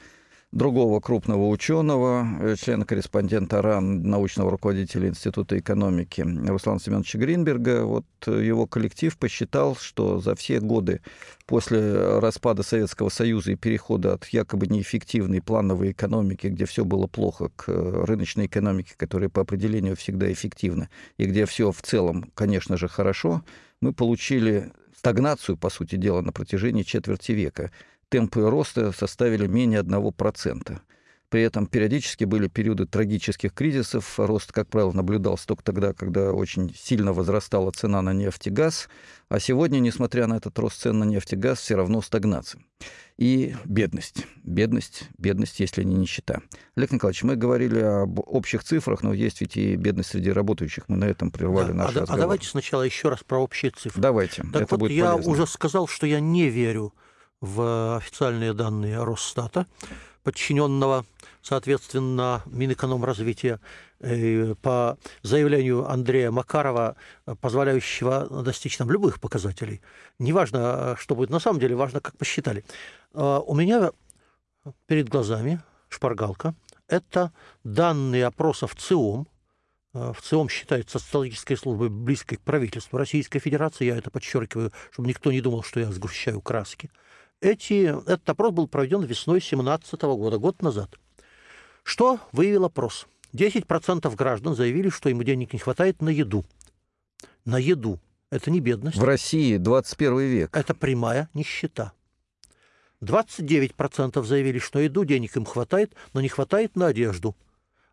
другого 0.52 1.00
крупного 1.00 1.48
ученого, 1.48 2.26
э, 2.40 2.56
члена-корреспондента 2.56 3.62
РАН, 3.62 4.02
научного 4.02 4.50
руководителя 4.50 5.08
Института 5.08 5.58
экономики 5.58 6.20
Руслана 6.20 6.78
Семеновича 6.78 7.18
Гринберга. 7.18 7.84
Вот 7.84 8.04
его 8.26 8.66
коллектив 8.66 9.16
посчитал, 9.16 9.74
что 9.76 10.20
за 10.20 10.34
все 10.34 10.60
годы 10.60 11.00
после 11.46 12.18
распада 12.18 12.62
Советского 12.62 13.08
Союза 13.08 13.52
и 13.52 13.56
перехода 13.56 14.12
от 14.12 14.26
якобы 14.26 14.66
неэффективной 14.66 15.40
плановой 15.40 15.92
экономики, 15.92 16.48
где 16.48 16.66
все 16.66 16.84
было 16.84 17.06
плохо, 17.06 17.50
к 17.56 17.68
рыночной 17.68 18.46
экономике, 18.46 18.92
которая 18.96 19.30
по 19.30 19.40
определению 19.40 19.96
всегда 19.96 20.30
эффективна, 20.30 20.90
и 21.16 21.24
где 21.24 21.46
все 21.46 21.72
в 21.72 21.80
целом, 21.80 22.30
конечно 22.34 22.76
же, 22.76 22.88
хорошо, 22.88 23.42
мы 23.80 23.92
получили 23.92 24.70
стагнацию, 25.02 25.56
по 25.56 25.68
сути 25.68 25.96
дела, 25.96 26.20
на 26.20 26.30
протяжении 26.30 26.84
четверти 26.84 27.32
века 27.32 27.72
темпы 28.12 28.42
роста 28.42 28.92
составили 28.92 29.46
менее 29.46 29.80
1%. 29.80 30.78
При 31.30 31.40
этом 31.40 31.66
периодически 31.66 32.24
были 32.24 32.46
периоды 32.46 32.84
трагических 32.84 33.54
кризисов. 33.54 34.18
Рост, 34.18 34.52
как 34.52 34.68
правило, 34.68 34.92
наблюдался 34.92 35.46
только 35.46 35.64
тогда, 35.64 35.94
когда 35.94 36.30
очень 36.30 36.74
сильно 36.76 37.14
возрастала 37.14 37.70
цена 37.70 38.02
на 38.02 38.12
нефть 38.12 38.48
и 38.48 38.50
газ. 38.50 38.90
А 39.30 39.40
сегодня, 39.40 39.78
несмотря 39.78 40.26
на 40.26 40.36
этот 40.36 40.58
рост 40.58 40.82
цен 40.82 40.98
на 40.98 41.04
нефть 41.04 41.32
и 41.32 41.36
газ, 41.36 41.60
все 41.60 41.74
равно 41.74 42.02
стагнация. 42.02 42.60
И 43.16 43.56
бедность. 43.64 44.26
Бедность, 44.42 45.04
бедность, 45.16 45.58
если 45.58 45.84
не 45.84 45.94
нищета. 45.94 46.42
Олег 46.76 46.92
Николаевич, 46.92 47.22
мы 47.22 47.36
говорили 47.36 47.78
об 47.78 48.18
общих 48.18 48.62
цифрах, 48.62 49.02
но 49.02 49.14
есть 49.14 49.40
ведь 49.40 49.56
и 49.56 49.74
бедность 49.76 50.10
среди 50.10 50.30
работающих. 50.30 50.86
Мы 50.88 50.98
на 50.98 51.06
этом 51.06 51.30
прервали 51.30 51.68
да, 51.68 51.74
наш 51.74 51.96
а, 51.96 52.00
разговор. 52.00 52.14
А 52.14 52.20
давайте 52.20 52.46
сначала 52.46 52.82
еще 52.82 53.08
раз 53.08 53.24
про 53.24 53.38
общие 53.38 53.70
цифры. 53.70 54.02
Давайте, 54.02 54.42
так 54.52 54.62
это 54.62 54.66
вот, 54.72 54.80
будет 54.80 54.92
я 54.92 55.12
полезно. 55.12 55.32
уже 55.32 55.46
сказал, 55.46 55.86
что 55.86 56.06
я 56.06 56.20
не 56.20 56.50
верю 56.50 56.92
в 57.42 57.96
официальные 57.96 58.54
данные 58.54 59.02
Росстата, 59.02 59.66
подчиненного, 60.22 61.04
соответственно, 61.42 62.42
Минэкономразвития, 62.46 63.60
э, 63.98 64.54
по 64.62 64.96
заявлению 65.22 65.90
Андрея 65.90 66.30
Макарова, 66.30 66.96
позволяющего 67.40 68.42
достичь 68.42 68.78
нам 68.78 68.90
любых 68.90 69.20
показателей. 69.20 69.82
Неважно, 70.20 70.96
что 70.98 71.16
будет 71.16 71.30
на 71.30 71.40
самом 71.40 71.58
деле, 71.58 71.74
важно, 71.74 72.00
как 72.00 72.16
посчитали. 72.16 72.64
А, 73.12 73.40
у 73.40 73.54
меня 73.56 73.90
перед 74.86 75.08
глазами 75.08 75.60
шпаргалка. 75.88 76.54
Это 76.86 77.32
данные 77.64 78.26
опросов 78.26 78.76
ЦИОМ, 78.76 79.26
а, 79.94 80.12
в 80.12 80.22
ЦИОМ 80.22 80.48
считается 80.48 81.00
социологической 81.00 81.56
службой 81.56 81.88
близкой 81.88 82.36
к 82.36 82.42
правительству 82.42 82.98
Российской 82.98 83.40
Федерации. 83.40 83.86
Я 83.86 83.96
это 83.96 84.10
подчеркиваю, 84.10 84.72
чтобы 84.92 85.08
никто 85.08 85.32
не 85.32 85.40
думал, 85.40 85.64
что 85.64 85.80
я 85.80 85.90
сгущаю 85.90 86.40
краски. 86.40 86.90
Эти, 87.42 87.88
этот 88.08 88.30
опрос 88.30 88.52
был 88.52 88.68
проведен 88.68 89.00
весной 89.02 89.40
2017 89.40 90.00
года, 90.02 90.38
год 90.38 90.62
назад. 90.62 90.96
Что 91.82 92.20
выявил 92.30 92.66
опрос? 92.66 93.08
10% 93.32 94.14
граждан 94.14 94.54
заявили, 94.54 94.90
что 94.90 95.08
им 95.08 95.20
денег 95.24 95.52
не 95.52 95.58
хватает 95.58 96.00
на 96.00 96.08
еду. 96.08 96.44
На 97.44 97.58
еду. 97.58 97.98
Это 98.30 98.52
не 98.52 98.60
бедность. 98.60 98.96
В 98.96 99.02
России 99.02 99.56
21 99.56 100.20
век. 100.20 100.56
Это 100.56 100.72
прямая 100.72 101.28
нищета. 101.34 101.92
29% 103.00 104.22
заявили, 104.22 104.60
что 104.60 104.78
на 104.78 104.84
еду 104.84 105.04
денег 105.04 105.36
им 105.36 105.44
хватает, 105.44 105.96
но 106.12 106.20
не 106.20 106.28
хватает 106.28 106.76
на 106.76 106.86
одежду. 106.86 107.36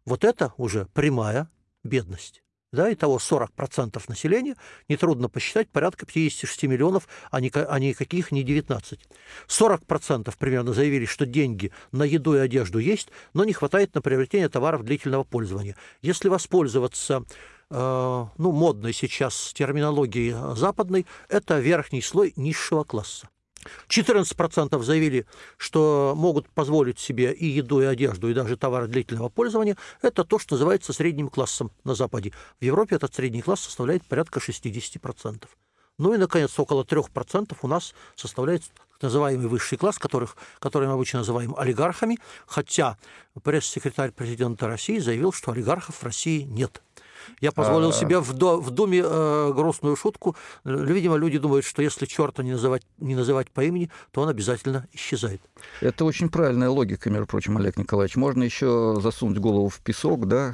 Вот 0.05 0.23
это 0.23 0.53
уже 0.57 0.85
прямая 0.93 1.49
бедность 1.83 2.43
да, 2.71 2.91
итого 2.93 3.17
40% 3.17 4.01
населения, 4.07 4.55
нетрудно 4.87 5.29
посчитать, 5.29 5.69
порядка 5.69 6.05
56 6.05 6.63
миллионов, 6.63 7.07
а, 7.31 7.41
ни, 7.41 7.51
а 7.53 7.79
никаких 7.79 8.31
не 8.31 8.43
19. 8.43 8.99
40% 9.47 10.33
примерно 10.37 10.73
заявили, 10.73 11.05
что 11.05 11.25
деньги 11.25 11.71
на 11.91 12.03
еду 12.03 12.35
и 12.35 12.39
одежду 12.39 12.79
есть, 12.79 13.09
но 13.33 13.43
не 13.43 13.53
хватает 13.53 13.95
на 13.95 14.01
приобретение 14.01 14.49
товаров 14.49 14.83
длительного 14.83 15.23
пользования. 15.23 15.75
Если 16.01 16.29
воспользоваться 16.29 17.23
э, 17.69 18.25
ну, 18.37 18.51
модной 18.51 18.93
сейчас 18.93 19.51
терминологией 19.53 20.55
западной, 20.55 21.05
это 21.27 21.59
верхний 21.59 22.01
слой 22.01 22.33
низшего 22.35 22.83
класса. 22.83 23.29
14% 23.87 24.81
заявили, 24.83 25.25
что 25.57 26.13
могут 26.15 26.49
позволить 26.49 26.99
себе 26.99 27.33
и 27.33 27.45
еду, 27.45 27.81
и 27.81 27.85
одежду, 27.85 28.29
и 28.29 28.33
даже 28.33 28.57
товары 28.57 28.87
длительного 28.87 29.29
пользования. 29.29 29.77
Это 30.01 30.23
то, 30.23 30.39
что 30.39 30.55
называется 30.55 30.93
средним 30.93 31.29
классом 31.29 31.71
на 31.83 31.95
Западе. 31.95 32.33
В 32.59 32.63
Европе 32.63 32.95
этот 32.95 33.13
средний 33.13 33.41
класс 33.41 33.61
составляет 33.61 34.05
порядка 34.05 34.39
60%. 34.39 35.45
Ну 35.97 36.13
и, 36.13 36.17
наконец, 36.17 36.57
около 36.57 36.83
3% 36.83 37.57
у 37.61 37.67
нас 37.67 37.93
составляет 38.15 38.63
называемый 39.01 39.47
высший 39.47 39.77
класс, 39.77 39.97
которых, 39.97 40.37
который 40.59 40.87
мы 40.87 40.93
обычно 40.93 41.19
называем 41.19 41.53
олигархами, 41.57 42.17
хотя 42.45 42.97
пресс-секретарь 43.43 44.11
президента 44.11 44.67
России 44.67 44.99
заявил, 44.99 45.33
что 45.33 45.51
олигархов 45.51 45.95
в 45.95 46.03
России 46.03 46.43
нет. 46.43 46.81
Я 47.41 47.51
позволил 47.51 47.89
а... 47.89 47.93
себе 47.93 48.19
в, 48.19 48.33
до, 48.33 48.59
в 48.59 48.71
Думе 48.71 49.01
э, 49.03 49.53
грустную 49.53 49.95
шутку. 49.95 50.35
Видимо, 50.63 51.15
люди 51.15 51.37
думают, 51.37 51.65
что 51.65 51.81
если 51.81 52.05
черта 52.05 52.43
не 52.43 52.51
называть, 52.51 52.83
не 52.99 53.15
называть 53.15 53.51
по 53.51 53.63
имени, 53.63 53.89
то 54.11 54.21
он 54.21 54.29
обязательно 54.29 54.87
исчезает. 54.93 55.41
Это 55.81 56.05
очень 56.05 56.29
правильная 56.29 56.69
логика, 56.69 57.09
между 57.09 57.27
прочим, 57.27 57.57
Олег 57.57 57.77
Николаевич. 57.77 58.15
Можно 58.15 58.43
еще 58.43 58.97
засунуть 59.01 59.37
голову 59.37 59.69
в 59.69 59.79
песок, 59.79 60.27
да, 60.27 60.53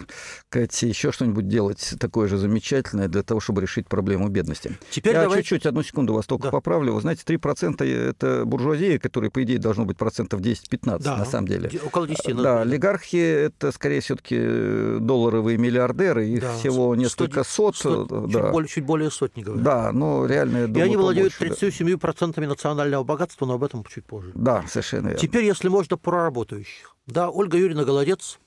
Кать, 0.49 0.81
еще 0.83 1.11
что-нибудь 1.11 1.47
делать 1.47 1.95
такое 1.99 2.27
же 2.27 2.37
замечательное 2.37 3.07
для 3.07 3.23
того, 3.23 3.39
чтобы 3.39 3.61
решить 3.61 3.87
проблему 3.87 4.29
бедности. 4.29 4.77
Теперь 4.89 5.13
Я 5.13 5.23
давайте... 5.23 5.43
чуть-чуть, 5.43 5.65
одну 5.65 5.83
секунду 5.83 6.13
вас 6.13 6.25
только 6.25 6.45
да. 6.45 6.51
поправлю. 6.51 6.93
Вы 6.93 7.01
знаете, 7.01 7.23
3% 7.25 7.83
это 7.83 8.45
буржуазия, 8.45 8.99
которая, 8.99 9.29
по 9.31 9.43
идее, 9.43 9.59
должно 9.59 9.85
быть 9.85 9.97
процентов 9.97 10.41
10-15 10.41 10.99
да, 11.03 11.17
на 11.17 11.25
самом 11.25 11.47
деле. 11.47 11.69
Около 11.85 12.07
10. 12.07 12.35
Да, 12.35 12.61
олигархи 12.61 13.17
это 13.17 13.71
скорее 13.71 14.01
все-таки 14.01 14.99
долларовые 14.99 15.57
миллиардеры, 15.57 16.27
их 16.27 16.41
да, 16.41 16.54
всего 16.57 16.95
несколько 16.95 17.43
100, 17.43 17.53
сот. 17.53 17.75
100, 17.75 18.05
да. 18.05 18.27
чуть, 18.27 18.51
более, 18.51 18.67
чуть 18.69 18.85
более 18.85 19.11
сотни, 19.11 19.41
говорят. 19.41 19.63
Да, 19.63 19.91
но 19.91 20.25
реально, 20.25 20.57
я 20.57 20.67
думаю, 20.67 20.83
И 20.83 20.87
они 20.87 20.97
владеют 20.97 21.33
37% 21.39 22.33
да. 22.35 22.47
национального 22.47 23.03
богатства, 23.03 23.45
но 23.45 23.53
об 23.53 23.63
этом 23.63 23.83
чуть 23.85 24.05
позже. 24.05 24.31
Да, 24.33 24.63
совершенно 24.67 25.07
верно. 25.07 25.19
Теперь, 25.19 25.45
если 25.45 25.67
можно, 25.67 25.97
про 25.97 26.23
работающих. 26.23 26.95
Да, 27.07 27.29
Ольга 27.29 27.57
Юрьевна 27.57 27.83
Голодец, 27.83 28.39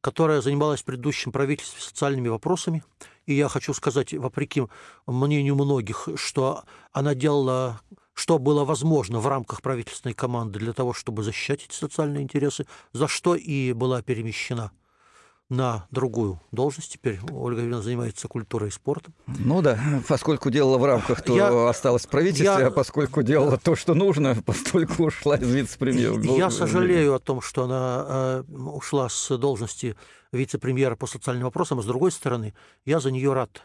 которая 0.00 0.40
занималась 0.40 0.80
в 0.80 0.84
предыдущем 0.84 1.32
правительстве 1.32 1.80
социальными 1.80 2.28
вопросами, 2.28 2.82
и 3.26 3.34
я 3.34 3.48
хочу 3.48 3.74
сказать, 3.74 4.14
вопреки 4.14 4.62
мнению 5.06 5.54
многих, 5.54 6.08
что 6.16 6.64
она 6.92 7.14
делала 7.14 7.80
что 8.18 8.40
было 8.40 8.64
возможно 8.64 9.20
в 9.20 9.28
рамках 9.28 9.62
правительственной 9.62 10.12
команды 10.12 10.58
для 10.58 10.72
того, 10.72 10.92
чтобы 10.92 11.22
защищать 11.22 11.64
эти 11.64 11.72
социальные 11.72 12.24
интересы, 12.24 12.66
за 12.92 13.06
что 13.06 13.36
и 13.36 13.72
была 13.72 14.02
перемещена 14.02 14.72
на 15.48 15.86
другую 15.90 16.40
должность. 16.52 16.92
Теперь 16.92 17.20
Ольга 17.30 17.60
Юрьевна 17.60 17.82
занимается 17.82 18.28
культурой 18.28 18.68
и 18.68 18.72
спортом. 18.72 19.14
Ну 19.26 19.62
да, 19.62 19.78
поскольку 20.06 20.50
делала 20.50 20.76
в 20.78 20.84
рамках, 20.84 21.22
то 21.22 21.34
Я- 21.36 21.68
осталось 21.68 22.06
в 22.06 22.08
правительстве, 22.08 22.44
я- 22.46 22.66
а 22.66 22.70
поскольку 22.70 23.22
делала 23.22 23.56
то, 23.56 23.74
что 23.74 23.94
нужно, 23.94 24.34
постольку 24.46 25.04
ушла 25.04 25.36
из 25.36 25.48
вице-премьера. 25.50 26.20
Я 26.36 26.50
сожалею 26.50 27.14
о 27.14 27.18
том, 27.18 27.40
что 27.40 27.64
она 27.64 28.04
э, 28.08 28.52
ушла 28.52 29.08
с 29.08 29.36
должности 29.38 29.96
вице-премьера 30.32 30.96
по 30.96 31.06
социальным 31.06 31.44
вопросам, 31.44 31.78
а 31.78 31.82
с 31.82 31.86
другой 31.86 32.12
стороны, 32.12 32.54
я 32.84 33.00
за 33.00 33.10
нее 33.10 33.32
рад. 33.32 33.62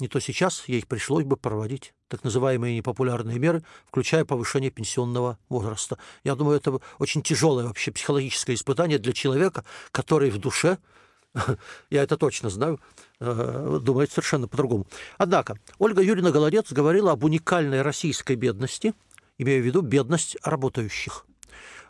Не 0.00 0.08
то 0.08 0.20
сейчас 0.20 0.64
ей 0.68 0.84
пришлось 0.84 1.24
бы 1.24 1.36
проводить 1.36 1.94
так 2.08 2.24
называемые 2.24 2.76
непопулярные 2.76 3.38
меры, 3.38 3.62
включая 3.86 4.24
повышение 4.24 4.70
пенсионного 4.70 5.38
возраста. 5.48 5.98
Я 6.24 6.34
думаю, 6.34 6.56
это 6.56 6.78
очень 6.98 7.22
тяжелое 7.22 7.66
вообще 7.66 7.90
психологическое 7.92 8.54
испытание 8.54 8.98
для 8.98 9.12
человека, 9.12 9.64
который 9.92 10.30
в 10.30 10.38
душе, 10.38 10.78
я 11.90 12.02
это 12.02 12.16
точно 12.16 12.50
знаю, 12.50 12.80
э, 13.20 13.78
думает 13.82 14.10
совершенно 14.10 14.48
по-другому. 14.48 14.86
Однако, 15.18 15.58
Ольга 15.78 16.02
Юрьевна 16.02 16.30
Голодец 16.30 16.72
говорила 16.72 17.12
об 17.12 17.24
уникальной 17.24 17.82
российской 17.82 18.36
бедности, 18.36 18.94
имея 19.38 19.60
в 19.60 19.64
виду 19.64 19.82
бедность 19.82 20.36
работающих. 20.42 21.26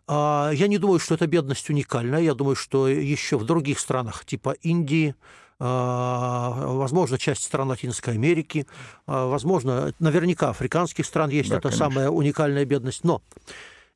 А, 0.06 0.50
Я 0.52 0.66
не 0.68 0.78
думаю, 0.78 0.98
что 0.98 1.14
эта 1.14 1.26
бедность 1.26 1.68
уникальная. 1.70 2.20
Я 2.20 2.34
думаю, 2.34 2.56
что 2.56 2.88
еще 2.88 3.38
в 3.38 3.44
других 3.44 3.78
странах, 3.78 4.24
типа 4.24 4.56
Индии, 4.62 5.14
а, 5.58 6.66
возможно, 6.66 7.18
часть 7.18 7.44
стран 7.44 7.68
Латинской 7.68 8.14
Америки, 8.14 8.66
а, 9.06 9.26
возможно, 9.26 9.94
наверняка 9.98 10.50
африканских 10.50 11.06
стран 11.06 11.30
есть 11.30 11.48
Да, 11.48 11.56
эта 11.56 11.68
конечно. 11.68 11.86
самая 11.86 12.10
уникальная 12.10 12.64
бедность. 12.64 13.04
Но 13.04 13.22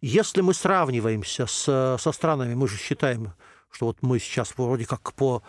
если 0.00 0.40
мы 0.40 0.54
сравниваемся 0.54 1.46
с, 1.46 1.98
со 2.00 2.12
странами, 2.12 2.54
мы 2.54 2.68
же 2.68 2.78
считаем, 2.78 3.32
что 3.70 3.86
вот 3.86 3.98
мы 4.02 4.18
сейчас 4.18 4.52
вроде 4.56 4.86
как 4.86 5.12
по 5.14 5.42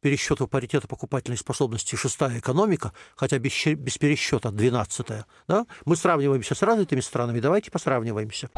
пересчету 0.00 0.46
паритета 0.46 0.86
покупательной 0.86 1.38
способности 1.38 1.96
шестая 1.96 2.38
экономика, 2.38 2.92
хотя 3.16 3.38
без, 3.38 3.52
без 3.66 3.98
пересчета 3.98 4.50
двенадцатая, 4.50 5.26
да? 5.48 5.66
мы 5.84 5.96
сравниваемся 5.96 6.54
с 6.54 6.62
развитыми 6.62 7.00
странами, 7.00 7.40
давайте 7.40 7.70
посравниваемся. 7.70 8.50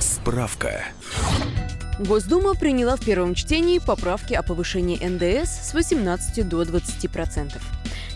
Справка. 0.00 0.84
Госдума 1.98 2.54
приняла 2.54 2.96
в 2.96 3.04
первом 3.04 3.34
чтении 3.34 3.78
поправки 3.78 4.34
о 4.34 4.42
повышении 4.42 4.96
НДС 4.96 5.68
с 5.68 5.74
18 5.74 6.48
до 6.48 6.62
20%. 6.62 7.60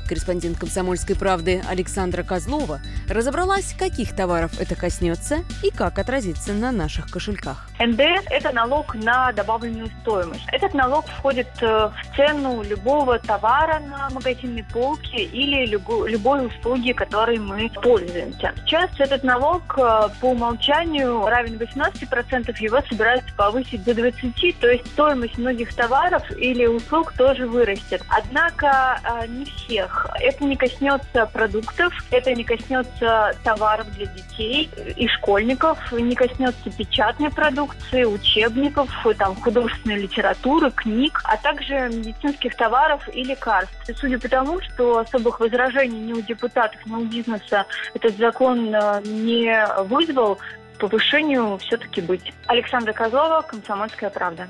Корреспондент 0.07 0.59
«Комсомольской 0.59 1.17
правды» 1.17 1.63
Александра 1.69 2.23
Козлова 2.23 2.81
разобралась, 3.09 3.75
каких 3.79 4.15
товаров 4.15 4.61
это 4.61 4.75
коснется 4.75 5.39
и 5.63 5.71
как 5.71 5.99
отразится 5.99 6.53
на 6.53 6.73
наших 6.73 7.11
кошельках. 7.11 7.69
НДС– 7.79 8.25
это 8.31 8.53
налог 8.53 8.95
на 8.95 9.33
добавленную 9.33 9.89
стоимость. 10.03 10.47
Этот 10.53 10.75
налог 10.75 11.07
входит 11.07 11.49
э, 11.61 11.67
в 11.67 12.17
цену 12.17 12.63
любого 12.63 13.19
товара 13.19 13.81
на 13.81 14.09
магазинной 14.11 14.65
полке 14.65 15.25
или 15.25 15.67
любо- 15.67 16.09
любой 16.09 16.47
услуги, 16.47 16.93
которой 16.93 17.39
мы 17.39 17.71
пользуемся. 17.83 18.55
Сейчас 18.65 18.91
этот 18.99 19.25
налог 19.25 19.79
э, 19.79 20.09
по 20.21 20.27
умолчанию 20.27 21.27
равен 21.27 21.57
18%, 21.57 22.55
его 22.61 22.81
собираются 22.89 23.35
повысить 23.35 23.85
до 23.85 23.93
20%, 23.93 24.57
то 24.61 24.69
есть 24.69 24.87
стоимость 24.93 25.39
многих 25.39 25.75
товаров 25.75 26.23
или 26.37 26.67
услуг 26.67 27.13
тоже 27.13 27.47
вырастет. 27.47 28.03
Однако 28.09 29.01
э, 29.05 29.27
не 29.27 29.45
всех. 29.45 29.96
Это 30.21 30.45
не 30.45 30.57
коснется 30.57 31.27
продуктов, 31.27 31.93
это 32.11 32.35
не 32.35 32.45
коснется 32.45 33.35
товаров 33.45 33.91
для 33.93 34.07
детей 34.07 34.71
и 34.97 35.09
школьников, 35.09 35.93
не 35.93 36.15
коснется 36.15 36.71
печатной 36.71 37.31
продукции, 37.31 38.05
учебников, 38.05 38.91
там, 39.19 39.35
художественной 39.37 39.99
литературы, 39.99 40.71
книг, 40.71 41.21
а 41.25 41.37
также 41.37 41.89
медицинских 41.89 42.57
товаров 42.57 43.09
и 43.13 43.23
лекарств. 43.23 43.89
И 43.89 43.93
судя 43.93 44.19
по 44.19 44.29
тому, 44.29 44.61
что 44.63 44.99
особых 44.99 45.41
возражений 45.41 45.99
ни 45.99 46.13
у 46.13 46.21
депутатов, 46.21 46.85
ни 46.87 46.95
у 46.95 47.05
бизнеса 47.05 47.67
этот 47.95 48.17
закон 48.17 48.75
э, 48.75 49.03
не 49.05 49.67
вызвал, 49.85 50.39
повышению 50.79 51.59
все-таки 51.59 52.01
быть. 52.01 52.33
Александра 52.47 52.93
Козлова, 52.93 53.43
«Комсомольская 53.43 54.11
правда». 54.11 54.49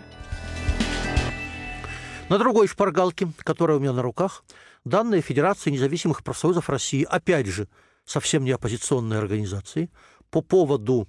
На 2.29 2.39
другой 2.39 2.67
шпаргалке, 2.67 3.29
которая 3.45 3.77
у 3.77 3.81
меня 3.81 3.93
на 3.93 4.03
руках, 4.03 4.43
данные 4.87 5.21
Федерации 5.21 5.71
независимых 5.71 6.23
профсоюзов 6.23 6.71
России, 6.71 7.05
опять 7.05 7.47
же, 7.47 7.69
совсем 8.05 8.45
не 8.45 8.53
оппозиционной 8.53 9.19
организации, 9.19 9.91
по 10.31 10.41
поводу 10.41 11.09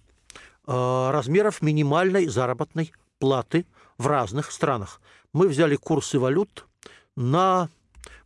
э, 0.66 1.10
размеров 1.12 1.62
минимальной 1.62 2.28
заработной 2.28 2.92
платы 3.20 3.66
в 3.98 4.08
разных 4.08 4.52
странах. 4.52 5.00
Мы 5.32 5.48
взяли 5.48 5.76
курсы 5.76 6.20
валют 6.20 6.66
на 7.16 7.70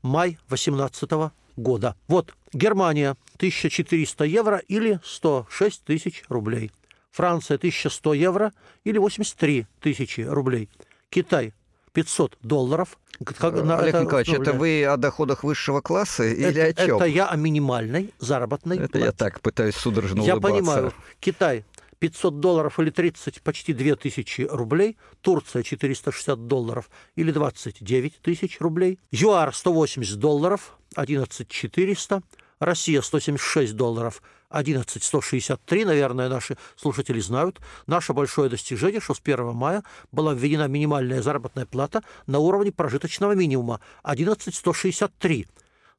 май 0.01 0.39
2018 0.47 1.31
года. 1.57 1.95
Вот, 2.07 2.33
Германия 2.53 3.17
1400 3.35 4.23
евро 4.25 4.57
или 4.57 4.99
106 5.03 5.83
тысяч 5.83 6.23
рублей. 6.29 6.71
Франция 7.11 7.57
1100 7.57 8.13
евро 8.13 8.53
или 8.85 8.97
83 8.97 9.67
тысячи 9.81 10.21
рублей. 10.21 10.69
Китай 11.09 11.53
500 11.93 12.37
долларов. 12.41 12.97
На 13.19 13.77
Олег 13.77 13.93
это 13.95 14.03
Николаевич, 14.03 14.33
это 14.33 14.53
вы 14.53 14.83
о 14.85 14.97
доходах 14.97 15.43
высшего 15.43 15.81
класса 15.81 16.23
или 16.23 16.59
это, 16.59 16.81
о 16.83 16.85
чем? 16.87 16.95
это 16.97 17.05
я 17.05 17.27
о 17.27 17.35
минимальной 17.35 18.13
заработной 18.19 18.77
Это 18.77 18.97
я 18.97 19.05
плате. 19.05 19.17
так 19.17 19.41
пытаюсь 19.41 19.75
судорожно 19.75 20.21
Я 20.23 20.33
улыбаться. 20.33 20.57
понимаю. 20.57 20.93
Китай 21.19 21.63
500 21.99 22.39
долларов 22.39 22.79
или 22.79 22.89
30, 22.89 23.41
почти 23.43 23.73
2000 23.73 24.47
рублей. 24.49 24.97
Турция 25.21 25.61
460 25.61 26.47
долларов 26.47 26.89
или 27.15 27.31
29 27.31 28.21
тысяч 28.21 28.59
рублей. 28.59 28.97
ЮАР 29.11 29.53
180 29.53 30.17
долларов, 30.17 30.77
11 30.95 31.47
400. 31.47 32.23
Россия 32.59 33.01
176 33.01 33.73
долларов, 33.75 34.21
11 34.51 35.03
163. 35.03 35.85
Наверное, 35.85 36.29
наши 36.29 36.57
слушатели 36.75 37.19
знают. 37.19 37.59
Наше 37.87 38.13
большое 38.13 38.49
достижение, 38.49 39.01
что 39.01 39.13
с 39.13 39.21
1 39.23 39.53
мая 39.53 39.83
была 40.11 40.33
введена 40.33 40.67
минимальная 40.67 41.21
заработная 41.21 41.65
плата 41.65 42.03
на 42.27 42.39
уровне 42.39 42.71
прожиточного 42.71 43.33
минимума 43.33 43.79
11 44.03 44.53
163. 44.53 45.47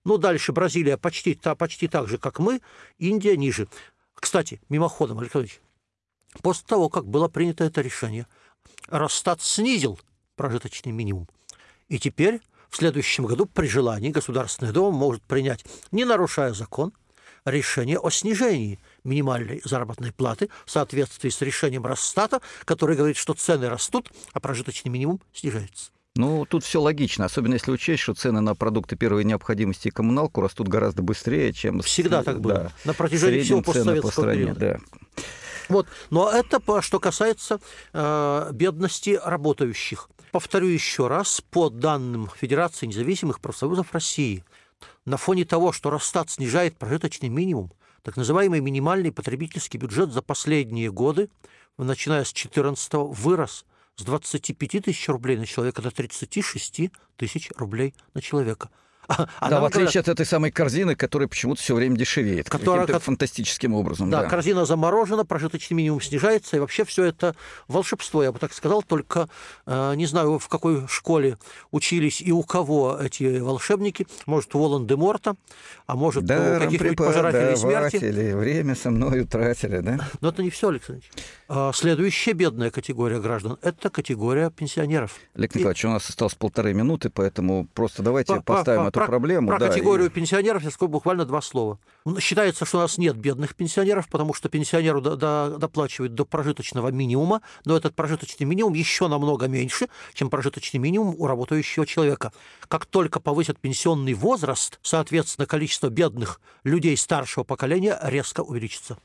Ну, 0.05 0.19
дальше 0.19 0.53
Бразилия 0.53 0.97
почти, 0.97 1.35
та, 1.35 1.55
почти 1.55 1.89
так 1.89 2.09
же, 2.09 2.19
как 2.19 2.39
мы, 2.39 2.61
Индия 2.99 3.37
ниже. 3.37 3.69
Кстати, 4.15 4.61
мимоходом, 4.69 5.19
Александр 5.19 5.51
после 6.41 6.67
того, 6.67 6.89
как 6.89 7.07
было 7.07 7.29
принято 7.29 7.65
это 7.65 7.81
решение, 7.81 8.27
Росстат 8.89 9.43
снизил 9.43 9.99
прожиточный 10.37 10.93
минимум. 10.93 11.29
И 11.89 11.99
теперь 11.99 12.41
в 12.71 12.77
следующем 12.77 13.27
году 13.27 13.47
при 13.47 13.67
желании 13.67 14.11
Государственная 14.11 14.73
Дума 14.73 14.97
может 14.97 15.23
принять, 15.23 15.65
не 15.91 16.05
нарушая 16.05 16.55
закон, 16.55 16.93
решение 17.45 17.99
о 17.99 18.11
снижении 18.11 18.79
минимальной 19.05 19.61
заработной 19.65 20.13
платы 20.13 20.49
в 20.65 20.71
соответствии 20.71 21.29
с 21.29 21.41
решением 21.43 21.85
Росстата, 21.85 22.41
который 22.65 22.97
говорит, 22.97 23.17
что 23.17 23.35
цены 23.35 23.69
растут, 23.69 24.11
а 24.33 24.41
прожиточный 24.41 24.91
минимум 24.91 25.21
снижается. 25.33 25.91
Ну, 26.15 26.45
тут 26.45 26.63
все 26.63 26.81
логично, 26.81 27.25
особенно 27.25 27.55
если 27.55 27.71
учесть, 27.71 28.03
что 28.03 28.13
цены 28.13 28.41
на 28.43 28.55
продукты 28.55 28.97
первой 28.97 29.25
необходимости 29.25 29.89
и 29.89 29.91
коммуналку 29.91 30.43
растут 30.43 30.69
гораздо 30.69 31.03
быстрее, 31.03 31.53
чем... 31.55 31.81
с- 31.83 31.87
Всегда 31.87 32.23
так 32.23 32.41
было. 32.41 32.55
да, 32.55 32.73
На 32.85 32.93
протяжении 32.93 33.41
всего 33.43 33.63
по 33.63 33.73
постсоветского 33.73 34.11
стране, 34.11 34.43
периода. 34.43 34.61
да. 34.61 34.79
Вот. 35.71 35.87
Но 36.11 36.31
это 36.31 36.61
по- 36.61 36.83
что 36.83 37.01
касается 37.01 37.61
э, 37.95 38.51
бедности 38.53 39.19
работающих. 39.25 40.11
Повторю 40.33 40.67
еще 40.67 41.09
раз, 41.09 41.41
по 41.51 41.71
данным 41.71 42.29
Федерации 42.39 42.87
независимых 42.87 43.41
профсоюзов 43.41 43.93
России, 43.93 44.45
на 45.05 45.17
фоне 45.17 45.45
того, 45.45 45.73
что 45.73 45.91
Росстат 45.91 46.31
снижает 46.31 46.77
прожиточный 46.79 47.29
минимум, 47.29 47.73
так 48.03 48.17
называемый 48.17 48.61
минимальный 48.61 49.13
потребительский 49.13 49.79
бюджет 49.79 50.13
за 50.13 50.23
последние 50.23 50.91
годы, 50.91 51.29
начиная 51.79 52.25
с 52.25 52.33
2014 52.33 52.93
вырос 52.95 53.65
с 53.97 54.05
25 54.05 54.85
тысяч 54.85 55.09
рублей 55.09 55.37
на 55.37 55.47
человека 55.47 55.83
до 55.83 55.91
36 55.91 56.91
тысяч 57.17 57.51
рублей 57.57 57.95
на 58.15 58.21
человека. 58.21 58.71
А, 59.09 59.27
а 59.41 59.51
да, 59.51 59.61
в 59.61 59.65
отличие 59.65 59.87
говорят, 59.87 60.09
от 60.09 60.21
этой 60.21 60.27
самой 60.27 60.51
корзины, 60.51 60.95
которая 60.95 61.29
почему-то 61.29 61.61
все 61.61 61.75
время 61.75 61.97
дешевеет. 61.97 62.49
Которая 62.49 62.83
каким-то 62.83 62.93
как- 63.01 63.03
фантастическим 63.03 63.75
образом. 63.75 64.11
Да, 64.11 64.23
Да, 64.23 64.29
корзина 64.29 64.65
заморожена, 64.65 65.25
прожиточный 65.25 65.75
минимум 65.77 66.01
снижается, 66.01 66.57
и 66.57 66.61
вообще 66.61 66.85
все 66.85 67.05
это 67.05 67.35
волшебство, 67.69 68.23
я 68.23 68.31
бы 68.33 68.39
так 68.39 68.53
сказал, 68.53 68.83
только 68.83 69.29
э, 69.67 69.95
не 69.97 70.07
знаю, 70.07 70.39
в 70.39 70.49
какой 70.49 70.87
школе 70.89 71.37
учились 71.73 72.21
и 72.21 72.33
у 72.33 72.43
кого 72.43 72.97
эти 73.01 73.39
волшебники, 73.41 74.07
может, 74.27 74.55
у 74.55 74.61
Волан-де-Морта, 74.61 75.35
а 75.87 75.97
может, 75.97 76.25
Да, 76.25 76.57
у 76.57 76.61
каких-нибудь 76.61 76.97
пожирателей 76.97 77.57
смерти. 77.57 78.33
время 78.33 78.75
со 78.77 78.91
мной 78.91 79.23
утратили, 79.23 79.79
да? 79.81 79.99
Но 80.21 80.29
это 80.29 80.43
не 80.43 80.51
все, 80.51 80.69
Александр 80.69 81.01
Ильич. 81.03 81.11
А, 81.49 81.73
Следующая 81.75 82.33
бедная 82.33 82.71
категория 82.71 83.19
граждан– 83.21 83.59
это 83.63 83.91
категория 83.91 84.51
пенсионеров. 84.51 85.17
Олег 85.35 85.55
И- 85.55 85.59
Николаевич, 85.59 85.85
у 85.85 85.89
нас 85.91 86.09
осталось 86.09 86.35
полторы 86.35 86.73
минуты, 86.73 87.11
поэтому 87.11 87.67
просто 87.75 88.03
давайте 88.03 88.37
по- 88.37 88.43
поставим 88.43 88.85
по- 88.85 88.92
эту 88.93 89.01
про, 89.01 89.07
проблему. 89.07 89.49
Про 89.49 89.59
да, 89.59 89.69
категорию 89.69 90.07
и... 90.09 90.11
пенсионеров 90.11 90.63
я 90.63 90.71
скажу 90.71 90.89
буквально 90.89 91.25
два 91.25 91.41
слова. 91.41 91.79
Считается, 92.21 92.65
что 92.65 92.79
у 92.79 92.81
нас 92.81 92.99
нет 92.99 93.17
бедных 93.17 93.55
пенсионеров, 93.57 94.09
потому 94.09 94.35
что 94.35 94.49
пенсионеру 94.49 95.01
до, 95.01 95.17
до, 95.17 95.57
доплачивают 95.59 96.15
до 96.15 96.25
прожиточного 96.25 96.89
минимума, 96.89 97.43
но 97.65 97.77
этот 97.77 97.95
прожиточный 97.95 98.47
минимум 98.47 98.75
еще 98.75 99.09
намного 99.09 99.49
меньше, 99.49 99.89
чем 100.15 100.31
прожиточный 100.31 100.79
минимум 100.79 101.15
у 101.19 101.27
работающего 101.27 101.87
человека. 101.87 102.33
Как 102.69 102.87
только 102.87 103.21
повысят 103.21 103.59
пенсионный 103.59 104.15
возраст, 104.15 104.79
соответственно, 104.83 105.47
количество 105.47 105.89
бедных 105.89 106.41
людей 106.65 106.97
старшего 106.97 107.45
поколения 107.45 107.99
резко 108.03 108.41
увеличится. 108.41 108.99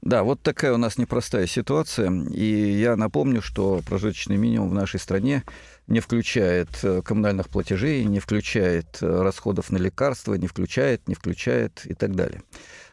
Да, 0.00 0.22
вот 0.22 0.40
такая 0.42 0.72
у 0.72 0.78
нас 0.78 0.96
непростая 0.96 1.46
ситуация. 1.46 2.10
И 2.30 2.44
я 2.78 2.96
напомню, 2.96 3.42
что 3.42 3.82
прожиточный 3.86 4.36
минимум 4.36 4.70
в 4.70 4.74
нашей 4.74 4.98
стране 4.98 5.44
не 5.86 6.00
включает 6.00 6.68
э, 6.82 7.02
коммунальных 7.02 7.48
платежей, 7.48 8.04
не 8.04 8.18
включает 8.18 8.98
э, 9.00 9.22
расходов 9.22 9.70
на 9.70 9.76
лекарства, 9.76 10.34
не 10.34 10.46
включает, 10.46 11.06
не 11.08 11.14
включает 11.14 11.82
и 11.84 11.94
так 11.94 12.16
далее. 12.16 12.42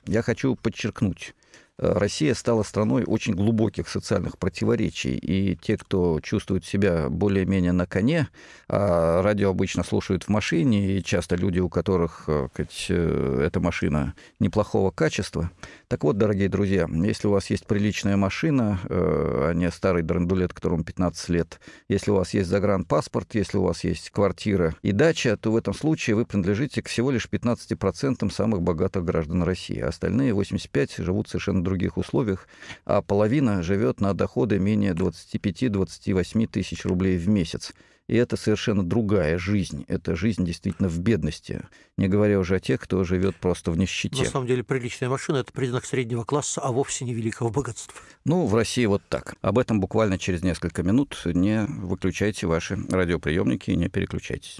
Я 0.06 0.22
хочу 0.22 0.56
подчеркнуть, 0.56 1.34
Россия 1.78 2.34
стала 2.34 2.64
страной 2.64 3.04
очень 3.06 3.34
глубоких 3.34 3.88
социальных 3.88 4.38
противоречий, 4.38 5.16
и 5.16 5.56
те, 5.56 5.78
кто 5.78 6.20
чувствует 6.22 6.66
себя 6.66 7.10
более-менее 7.10 7.72
на 7.72 7.86
коне, 7.86 8.30
а 8.68 9.22
радио 9.22 9.50
обычно 9.50 9.84
слушают 9.84 10.24
в 10.24 10.30
машине, 10.30 10.98
и 10.98 11.04
часто 11.04 11.36
люди, 11.36 11.60
у 11.60 11.70
которых 11.70 12.28
сказать, 12.64 12.86
э, 12.90 13.44
эта 13.46 13.60
машина 13.60 14.14
неплохого 14.40 14.92
качества. 14.92 15.52
Так 15.88 16.04
вот, 16.04 16.18
дорогие 16.18 16.50
друзья, 16.50 16.88
если 16.90 17.28
у 17.28 17.32
вас 17.32 17.50
есть 17.50 17.66
приличная 17.66 18.18
машина, 18.18 18.80
э, 18.90 19.50
а 19.50 19.54
не 19.54 19.70
старый 19.72 20.04
драндулет, 20.04 20.54
которому 20.54 20.84
15 20.84 21.30
лет, 21.30 21.60
если 21.88 22.12
у 22.12 22.16
вас 22.16 22.34
есть 22.34 22.50
загранпаспорт, 22.50 23.36
если 23.36 23.58
у 23.58 23.64
вас 23.64 23.84
есть 23.84 24.10
квартира 24.10 24.76
и 24.82 24.92
дача, 24.92 25.38
то 25.38 25.52
в 25.52 25.58
этом 25.58 25.74
случае 25.74 26.16
вы 26.16 26.26
принадлежите 26.26 26.82
к 26.82 26.88
всего 26.88 27.12
лишь 27.12 27.28
15% 27.32 28.32
самых 28.32 28.62
богатых 28.62 29.04
граждан 29.04 29.44
России, 29.44 29.80
а 29.80 29.90
остальные 29.90 30.34
85% 30.34 31.04
живут 31.04 31.30
совершенно 31.30 31.63
других 31.64 31.98
условиях, 31.98 32.48
а 32.86 33.02
половина 33.02 33.64
живет 33.64 34.02
на 34.02 34.14
доходы 34.14 34.60
менее 34.60 34.94
25-28 34.94 36.48
тысяч 36.48 36.86
рублей 36.86 37.18
в 37.18 37.28
месяц. 37.28 37.74
И 38.08 38.16
это 38.16 38.36
совершенно 38.36 38.84
другая 38.84 39.38
жизнь. 39.38 39.86
Это 39.88 40.18
жизнь 40.18 40.44
действительно 40.44 40.90
в 40.90 41.00
бедности. 41.00 41.66
Не 41.98 42.10
говоря 42.10 42.38
уже 42.38 42.58
о 42.58 42.60
тех, 42.60 42.82
кто 42.82 43.06
живет 43.06 43.38
просто 43.38 43.72
в 43.72 43.78
нищете. 43.78 44.24
На 44.24 44.30
самом 44.30 44.46
деле 44.46 44.62
приличная 44.62 45.08
машина– 45.08 45.38
это 45.40 45.54
признак 45.54 45.86
среднего 45.86 46.26
класса, 46.26 46.60
а 46.60 46.74
вовсе 46.74 47.06
не 47.06 47.14
великого 47.14 47.50
богатства. 47.50 47.94
Ну, 48.26 48.46
в 48.46 48.54
России 48.56 48.86
вот 48.86 49.04
так. 49.08 49.36
Об 49.42 49.58
этом 49.58 49.80
буквально 49.80 50.18
через 50.18 50.44
несколько 50.44 50.84
минут. 50.84 51.18
Не 51.26 51.66
выключайте 51.66 52.46
ваши 52.46 52.78
радиоприемники 52.90 53.72
и 53.72 53.78
не 53.78 53.88
переключайтесь. 53.88 54.60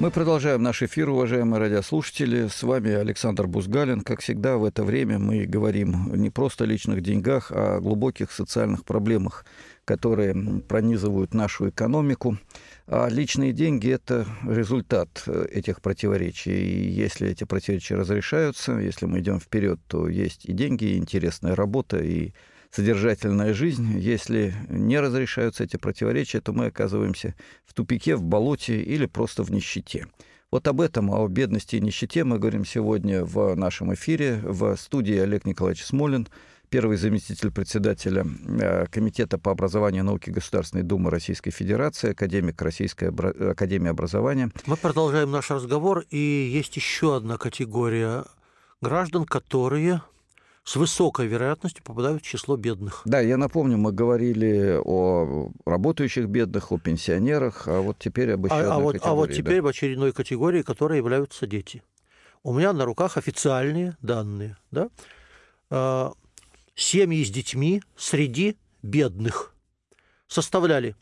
Мы 0.00 0.10
продолжаем 0.10 0.60
наш 0.60 0.82
эфир, 0.82 1.08
уважаемые 1.08 1.60
радиослушатели. 1.60 2.48
С 2.48 2.64
вами 2.64 2.92
Александр 2.92 3.46
Бузгалин. 3.46 4.00
Как 4.00 4.20
всегда, 4.20 4.58
в 4.58 4.64
это 4.64 4.82
время 4.82 5.20
мы 5.20 5.46
говорим 5.46 6.12
не 6.14 6.30
просто 6.30 6.64
о 6.64 6.66
личных 6.66 7.00
деньгах, 7.00 7.52
а 7.52 7.76
о 7.76 7.80
глубоких 7.80 8.32
социальных 8.32 8.84
проблемах, 8.84 9.46
которые 9.84 10.34
пронизывают 10.68 11.32
нашу 11.32 11.68
экономику. 11.68 12.38
А 12.88 13.08
личные 13.08 13.52
деньги– 13.52 13.88
это 13.90 14.26
результат 14.44 15.28
этих 15.28 15.80
противоречий. 15.80 16.52
И 16.52 16.90
если 16.90 17.28
эти 17.30 17.44
противоречия 17.44 17.94
разрешаются, 17.94 18.72
если 18.72 19.06
мы 19.06 19.20
идем 19.20 19.38
вперед, 19.38 19.78
то 19.86 20.08
есть 20.08 20.44
и 20.44 20.52
деньги, 20.52 20.86
и 20.86 20.98
интересная 20.98 21.54
работа, 21.54 21.98
и 21.98 22.32
содержательная 22.74 23.54
жизнь. 23.54 23.98
Если 23.98 24.54
не 24.68 24.98
разрешаются 24.98 25.64
эти 25.64 25.76
противоречия, 25.76 26.40
то 26.40 26.52
мы 26.52 26.66
оказываемся 26.66 27.34
в 27.64 27.72
тупике, 27.72 28.16
в 28.16 28.22
болоте 28.24 28.82
или 28.82 29.06
просто 29.06 29.44
в 29.44 29.50
нищете. 29.50 30.08
Вот 30.50 30.66
об 30.66 30.80
этом, 30.80 31.10
о 31.10 31.26
бедности 31.28 31.76
и 31.76 31.80
нищете 31.80 32.24
мы 32.24 32.38
говорим 32.38 32.64
сегодня 32.64 33.24
в 33.24 33.54
нашем 33.54 33.94
эфире. 33.94 34.40
В 34.42 34.76
студии 34.76 35.16
Олег 35.16 35.46
Николаевич 35.46 35.84
Смолин, 35.84 36.26
первый 36.68 36.96
заместитель 36.96 37.52
председателя 37.52 38.24
э, 38.24 38.86
Комитета 38.90 39.38
по 39.38 39.52
образованию 39.52 40.02
и 40.02 40.06
науке 40.06 40.32
Государственной 40.32 40.82
Думы 40.82 41.10
Российской 41.10 41.50
Федерации, 41.50 42.10
академик 42.10 42.60
Российской 42.60 43.10
Академии 43.50 43.90
образования. 43.90 44.50
Мы 44.66 44.76
продолжаем 44.76 45.30
наш 45.30 45.50
разговор, 45.50 46.04
и 46.10 46.18
есть 46.18 46.74
еще 46.76 47.16
одна 47.16 47.36
категория 47.36 48.24
граждан, 48.80 49.26
которые 49.26 50.02
с 50.64 50.76
высокой 50.76 51.26
вероятностью 51.26 51.84
попадают 51.84 52.22
в 52.22 52.26
число 52.26 52.56
бедных. 52.56 53.02
Да, 53.04 53.20
я 53.20 53.36
напомню, 53.36 53.76
мы 53.76 53.92
говорили 53.92 54.80
о 54.82 55.50
работающих 55.66 56.26
бедных, 56.26 56.72
о 56.72 56.78
пенсионерах, 56.78 57.68
а 57.68 57.80
вот 57.82 57.98
теперь 57.98 58.32
об 58.32 58.46
еще 58.46 58.54
а, 58.54 58.76
а, 58.76 58.78
вот, 58.78 58.96
а 59.02 59.12
вот 59.12 59.30
теперь 59.30 59.56
да. 59.56 59.62
в 59.62 59.66
очередной 59.66 60.12
категории, 60.12 60.62
которой 60.62 60.96
являются 60.96 61.46
дети. 61.46 61.82
У 62.42 62.54
меня 62.54 62.72
на 62.72 62.86
руках 62.86 63.18
официальные 63.18 63.96
данные. 64.00 64.56
Да? 64.70 64.88
А, 65.68 66.12
семьи 66.74 67.22
с 67.22 67.30
детьми 67.30 67.82
среди 67.96 68.56
бедных 68.82 69.54
составляли 70.28 70.96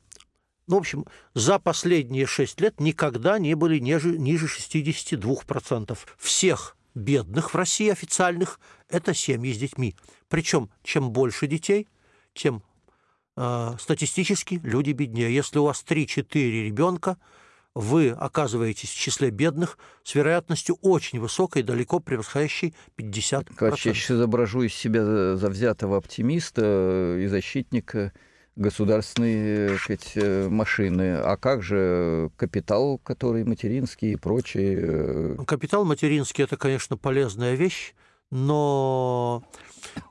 ну, 0.68 0.76
в 0.76 0.78
общем, 0.78 1.06
за 1.34 1.58
последние 1.58 2.24
шесть 2.24 2.60
лет 2.60 2.80
никогда 2.80 3.38
не 3.38 3.54
были 3.54 3.78
ниже, 3.78 4.16
ниже 4.16 4.46
62% 4.46 5.98
всех 6.18 6.76
бедных 6.94 7.52
в 7.52 7.56
России 7.56 7.90
официальных– 7.90 8.60
это 8.88 9.14
семьи 9.14 9.52
с 9.52 9.58
детьми. 9.58 9.94
Причем, 10.28 10.70
чем 10.82 11.10
больше 11.10 11.46
детей, 11.46 11.88
тем 12.34 12.62
э, 13.36 13.74
статистически 13.78 14.60
люди 14.62 14.92
беднее. 14.92 15.34
Если 15.34 15.58
у 15.58 15.64
вас 15.64 15.84
3-4 15.86 16.24
ребенка, 16.64 17.18
вы 17.74 18.10
оказываетесь 18.10 18.90
в 18.90 18.98
числе 18.98 19.30
бедных 19.30 19.78
с 20.04 20.14
вероятностью 20.14 20.76
очень 20.82 21.20
высокой, 21.20 21.62
далеко 21.62 22.00
превосходящей 22.00 22.74
50%. 22.98 23.54
Короче, 23.56 23.90
я 23.90 23.94
сейчас 23.94 24.12
изображу 24.12 24.62
из 24.62 24.74
себя 24.74 25.36
завзятого 25.36 25.96
оптимиста 25.96 27.16
и 27.18 27.26
защитника 27.28 28.12
государственные 28.56 29.78
сказать, 29.78 30.12
э, 30.14 30.48
машины. 30.48 31.16
А 31.16 31.36
как 31.36 31.62
же 31.62 32.30
капитал, 32.36 32.98
который 32.98 33.44
материнский 33.44 34.12
и 34.12 34.16
прочее? 34.16 35.36
Капитал 35.46 35.84
материнский– 35.84 36.44
это, 36.44 36.56
конечно, 36.56 36.96
полезная 36.96 37.54
вещь, 37.54 37.94
но, 38.30 39.42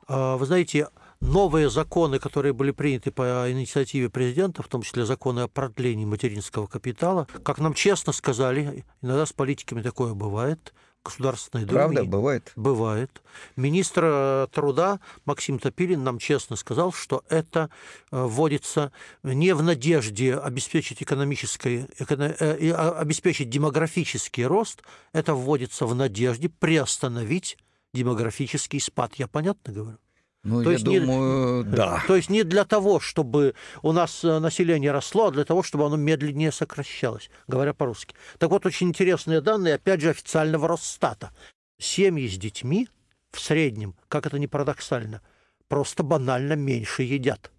а, 0.07 0.37
вы 0.37 0.45
знаете, 0.45 0.89
новые 1.19 1.69
законы, 1.69 2.19
которые 2.19 2.53
были 2.53 2.71
приняты 2.71 3.11
по 3.11 3.51
инициативе 3.51 4.09
президента, 4.09 4.63
в 4.63 4.67
том 4.67 4.81
числе 4.81 5.05
законы 5.05 5.41
о 5.41 5.47
продлении 5.47 6.05
материнского 6.05 6.67
капитала, 6.67 7.27
как 7.43 7.59
нам 7.59 7.73
честно 7.73 8.13
сказали, 8.13 8.85
иногда 9.01 9.25
с 9.25 9.33
политиками 9.33 9.81
такое 9.81 10.13
бывает– 10.13 10.73
Государственной 11.03 11.65
Думе. 11.65 11.79
Правда, 11.79 12.03
бывает? 12.03 12.51
Бывает. 12.55 13.21
Министр 13.55 14.03
э, 14.05 14.47
труда 14.51 14.99
Максим 15.25 15.57
Топилин 15.57 16.03
нам 16.03 16.19
честно 16.19 16.55
сказал, 16.55 16.91
что 16.93 17.23
это 17.29 17.69
э, 18.11 18.23
вводится 18.23 18.91
не 19.23 19.53
в 19.53 19.63
надежде 19.63 20.35
обеспечить 20.35 21.01
экономический, 21.01 21.87
э, 21.97 22.71
а, 22.71 22.99
обеспечить 22.99 23.49
демографический 23.49 24.45
рост, 24.45 24.83
это 25.11 25.33
вводится 25.33 25.85
в 25.85 25.95
надежде 25.95 26.49
приостановить 26.49 27.57
демографический 27.93 28.79
спад. 28.79 29.15
Я 29.15 29.27
понятно 29.27 29.73
говорю? 29.73 29.97
Ну, 30.43 30.63
то 30.63 30.71
я 30.71 30.73
есть 30.73 30.83
думаю, 30.83 31.63
не, 31.63 31.71
да. 31.71 32.03
То 32.07 32.15
есть 32.15 32.29
не 32.29 32.43
для 32.43 32.65
того, 32.65 32.99
чтобы 32.99 33.53
у 33.83 33.91
нас 33.91 34.23
э, 34.23 34.39
население 34.39 34.91
росло, 34.91 35.27
а 35.27 35.31
для 35.31 35.45
того, 35.45 35.61
чтобы 35.61 35.85
оно 35.85 35.97
медленнее 35.97 36.51
сокращалось, 36.51 37.29
говоря 37.47 37.73
по-русски. 37.73 38.15
Так 38.39 38.49
вот, 38.49 38.65
очень 38.65 38.89
интересные 38.89 39.41
данные, 39.41 39.75
опять 39.75 40.01
же, 40.01 40.09
официального 40.09 40.67
Росстата. 40.67 41.31
Семьи 41.77 42.27
с 42.27 42.37
детьми 42.37 42.89
в 43.31 43.39
среднем, 43.39 43.95
как 44.07 44.25
это 44.25 44.39
ни 44.39 44.47
парадоксально, 44.47 45.21
просто 45.67 46.01
банально 46.01 46.53
меньше 46.53 47.03
едят. 47.03 47.51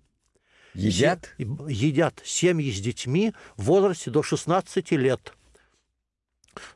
Едят? 0.75 1.33
Едят 1.39 2.21
семьи 2.25 2.73
с 2.73 2.81
детьми 2.81 3.33
в 3.57 3.65
возрасте 3.65 4.11
до 4.11 4.25
16 4.25 4.91
лет. 4.93 5.35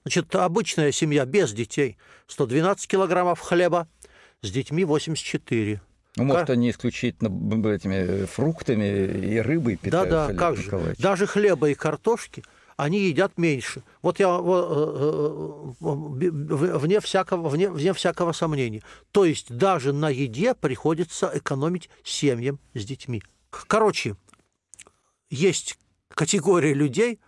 Значит, 0.03 0.35
обычная 0.37 0.93
семья 0.93 1.25
без 1.25 1.53
детей 1.53 1.99
112 2.29 2.87
килограммов 2.87 3.41
хлеба, 3.41 3.89
с 4.43 4.51
детьми 4.53 4.85
84 4.85 5.81
Ну, 6.17 6.25
может, 6.25 6.51
они 6.51 6.71
исключительно 6.71 7.29
этими 7.69 8.25
фруктами 8.25 8.85
и 8.85 9.39
рыбой 9.39 9.77
питаются, 9.77 10.11
Да-да, 10.11 10.27
Олег 10.27 10.39
как 10.39 10.57
же. 10.57 10.95
Даже 10.99 11.27
хлеба 11.27 11.69
и 11.71 11.75
картошки 11.75 12.43
они 12.77 13.01
едят 13.01 13.39
меньше. 13.39 13.83
Вот 14.03 14.19
я 14.19 14.29
э, 14.29 14.43
э, 14.43 15.73
э, 15.81 16.79
вне 16.79 17.01
всякого, 17.01 17.49
вне, 17.49 17.71
вне 17.71 17.93
всякого 17.93 18.33
сомнения. 18.33 18.83
То 19.13 19.25
есть 19.25 19.55
даже 19.55 19.93
на 19.93 20.11
еде 20.11 20.55
приходится 20.55 21.31
экономить 21.35 21.89
семьям 22.05 22.61
с 22.75 22.85
детьми. 22.85 23.23
Короче, 23.51 24.17
есть 25.31 25.79
категория 26.09 26.75
людей, 26.75 27.21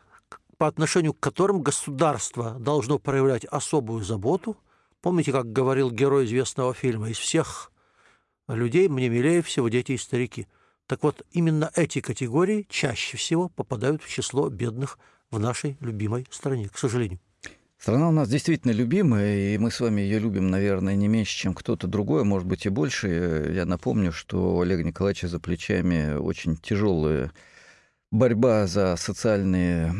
по 0.59 0.67
отношению 0.67 1.15
к 1.15 1.21
которым 1.21 1.63
государство 1.63 2.57
должно 2.59 2.99
проявлять 2.99 3.45
особую 3.45 4.05
заботу. 4.05 4.57
Помните, 5.01 5.31
как 5.33 5.53
говорил 5.53 5.91
герой 5.91 6.27
известного 6.27 6.75
фильма, 6.75 7.11
из 7.11 7.17
всех 7.17 7.71
людей 8.55 8.89
мне 8.89 9.09
милее 9.09 9.43
всего 9.43 9.69
дети 9.69 9.93
и 9.93 9.99
старики. 9.99 10.47
Так 10.87 11.03
вот, 11.03 11.27
именно 11.33 11.71
эти 11.77 12.01
категории 12.01 12.67
чаще 12.69 13.17
всего 13.17 13.49
попадают 13.49 14.03
в 14.03 14.09
число 14.09 14.49
бедных 14.49 14.99
в 15.31 15.39
нашей 15.39 15.77
любимой 15.81 16.27
стране, 16.31 16.69
к 16.69 16.79
сожалению. 16.79 17.21
Страна 17.79 18.09
у 18.09 18.13
нас 18.13 18.29
действительно 18.29 18.73
любимая, 18.73 19.55
и 19.55 19.59
мы 19.59 19.71
с 19.71 19.79
вами 19.79 20.01
ее 20.01 20.19
любим, 20.19 20.51
наверное, 20.51 20.97
не 20.97 21.07
меньше, 21.07 21.37
чем 21.37 21.55
кто-то 21.55 21.87
другой, 21.87 22.25
может 22.25 22.49
быть, 22.49 22.67
и 22.67 22.71
больше. 22.71 23.53
Я 23.55 23.67
напомню, 23.67 24.11
что 24.11 24.57
у 24.57 24.61
Олега 24.63 24.83
Николаевича 24.83 25.29
за 25.29 25.39
плечами 25.39 26.17
очень 26.17 26.57
тяжелая 26.57 27.31
борьба 28.11 28.67
за 28.67 28.97
социальные, 28.97 29.95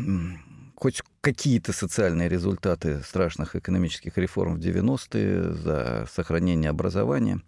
хоть 0.75 1.01
какие-то 1.21 1.71
социальные 1.71 2.27
результаты 2.27 3.01
страшных 3.01 3.55
экономических 3.55 4.17
реформ 4.17 4.55
в 4.55 4.59
90-е, 4.59 5.53
за 5.53 6.07
сохранение 6.11 6.69
образования 6.69 7.39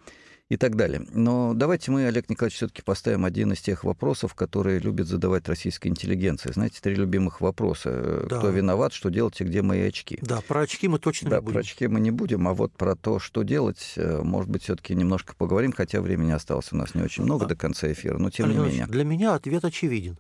и 0.52 0.58
так 0.58 0.76
далее. 0.76 1.06
Но 1.14 1.54
давайте 1.56 1.92
мы, 1.92 2.08
Олег 2.08 2.30
Николаевич, 2.30 2.58
все-таки 2.58 2.82
поставим 2.82 3.24
один 3.24 3.54
из 3.54 3.62
тех 3.62 3.86
вопросов, 3.86 4.36
которые 4.36 4.80
любит 4.80 5.08
задавать 5.08 5.48
российская 5.48 5.88
интеллигенция. 5.88 6.52
Знаете, 6.52 6.80
три 6.82 6.94
любимых 6.94 7.40
вопроса. 7.40 8.26
Да. 8.30 8.38
Кто 8.40 8.50
виноват, 8.50 8.92
что 8.92 9.10
делать 9.10 9.40
и 9.40 9.46
где 9.46 9.62
мои 9.62 9.80
очки? 9.84 10.20
Да, 10.22 10.42
про 10.46 10.62
очки 10.64 10.90
мы 10.90 11.00
точно 11.00 11.30
Да, 11.30 11.36
не 11.38 11.42
будем. 11.44 11.54
про 11.54 11.60
очки 11.62 11.88
мы 11.88 12.02
не 12.02 12.12
будем, 12.12 12.50
а 12.50 12.54
вот 12.54 12.74
про 12.74 12.98
то, 12.98 13.18
что 13.20 13.44
делать, 13.44 13.94
э, 13.96 14.22
может 14.24 14.50
быть, 14.52 14.64
все-таки 14.64 14.94
немножко 14.94 15.36
поговорим, 15.38 15.72
хотя 15.72 16.02
времени 16.02 16.32
осталось 16.32 16.68
у 16.74 16.76
нас 16.76 16.96
не 16.96 17.02
очень 17.02 17.24
много 17.24 17.46
А- 17.46 17.48
до 17.48 17.56
конца 17.56 17.90
эфира, 17.90 18.18
но 18.18 18.30
тем 18.30 18.48
не 18.48 18.56
Александр 18.56 18.68
менее. 18.72 18.84
Ильич, 18.84 18.92
Для 18.92 19.04
меня 19.06 19.36
ответ 19.36 19.64
очевиден. 19.64 20.18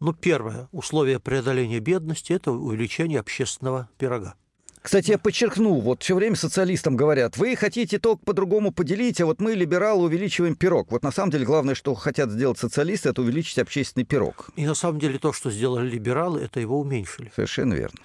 Ну, 0.00 0.14
первое 0.14 0.68
условие 0.72 1.20
преодоления 1.20 1.80
бедности– 1.80 2.32
это 2.34 2.50
увеличение 2.50 3.20
общественного 3.20 3.90
пирога. 3.98 4.36
Кстати, 4.82 5.10
я 5.10 5.18
подчеркну, 5.18 5.80
вот 5.80 6.02
все 6.02 6.14
время 6.14 6.36
социалистам 6.36 6.96
говорят, 6.96 7.36
вы 7.36 7.54
хотите 7.54 7.98
только 7.98 8.24
по-другому 8.24 8.72
поделить, 8.72 9.20
а 9.20 9.26
вот 9.26 9.40
мы, 9.40 9.52
либералы, 9.52 10.04
увеличиваем 10.04 10.54
пирог. 10.56 10.90
Вот 10.90 11.02
на 11.02 11.12
самом 11.12 11.30
деле 11.30 11.44
главное, 11.44 11.74
что 11.74 11.94
хотят 11.94 12.30
сделать 12.30 12.58
социалисты, 12.58 13.10
это 13.10 13.20
увеличить 13.20 13.58
общественный 13.58 14.06
пирог. 14.06 14.48
И 14.56 14.66
на 14.66 14.74
самом 14.74 14.98
деле 14.98 15.18
то, 15.18 15.34
что 15.34 15.50
сделали 15.50 15.90
либералы, 15.90 16.40
это 16.40 16.60
его 16.60 16.80
уменьшили. 16.80 17.30
Совершенно 17.34 17.74
верно. 17.74 17.98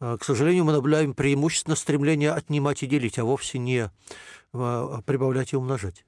А, 0.00 0.18
К 0.18 0.24
сожалению, 0.24 0.64
мы 0.64 0.72
наблюдаем 0.72 1.14
преимущественно 1.14 1.76
стремление 1.76 2.32
отнимать 2.32 2.82
и 2.82 2.86
делить, 2.86 3.18
а 3.18 3.24
вовсе 3.24 3.58
не 3.58 3.90
а, 4.52 5.02
прибавлять 5.06 5.52
и 5.52 5.56
умножать. 5.56 6.05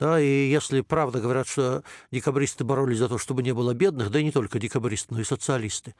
Да, 0.00 0.20
и 0.20 0.48
если 0.48 0.80
правда 0.80 1.20
говорят, 1.20 1.46
что 1.46 1.84
декабристы 2.10 2.64
боролись 2.64 2.98
за 2.98 3.08
то, 3.08 3.16
чтобы 3.16 3.42
не 3.44 3.54
было 3.54 3.74
бедных, 3.74 4.10
да 4.10 4.18
и 4.18 4.24
не 4.24 4.32
только 4.32 4.58
декабристы, 4.58 5.14
но 5.14 5.20
и 5.20 5.24
социалисты, 5.24 5.94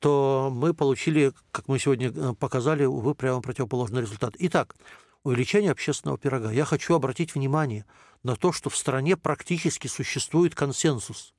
то 0.00 0.50
мы 0.52 0.74
получили, 0.74 1.32
как 1.52 1.68
мы 1.68 1.78
сегодня 1.78 2.10
э, 2.12 2.34
показали, 2.34 2.84
увы, 2.84 3.14
прямо 3.14 3.40
противоположный 3.40 4.00
результат. 4.00 4.34
Итак, 4.38 4.74
увеличение 5.22 5.70
общественного 5.70 6.18
пирога. 6.18 6.50
Я 6.50 6.64
хочу 6.64 6.94
обратить 6.94 7.34
внимание 7.34 7.84
на 8.24 8.34
то, 8.34 8.50
что 8.50 8.68
в 8.68 8.76
стране 8.76 9.16
практически 9.16 9.86
существует 9.86 10.56
консенсус. 10.56 11.32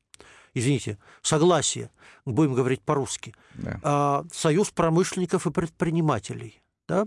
Извините, 0.54 0.98
согласие, 1.22 1.91
будем 2.26 2.54
говорить 2.54 2.82
по-русски, 2.82 3.36
Да. 3.56 3.80
а, 3.84 4.26
союз 4.32 4.72
промышленников 4.72 5.46
и 5.46 5.52
предпринимателей. 5.52 6.62
Да? 6.88 7.06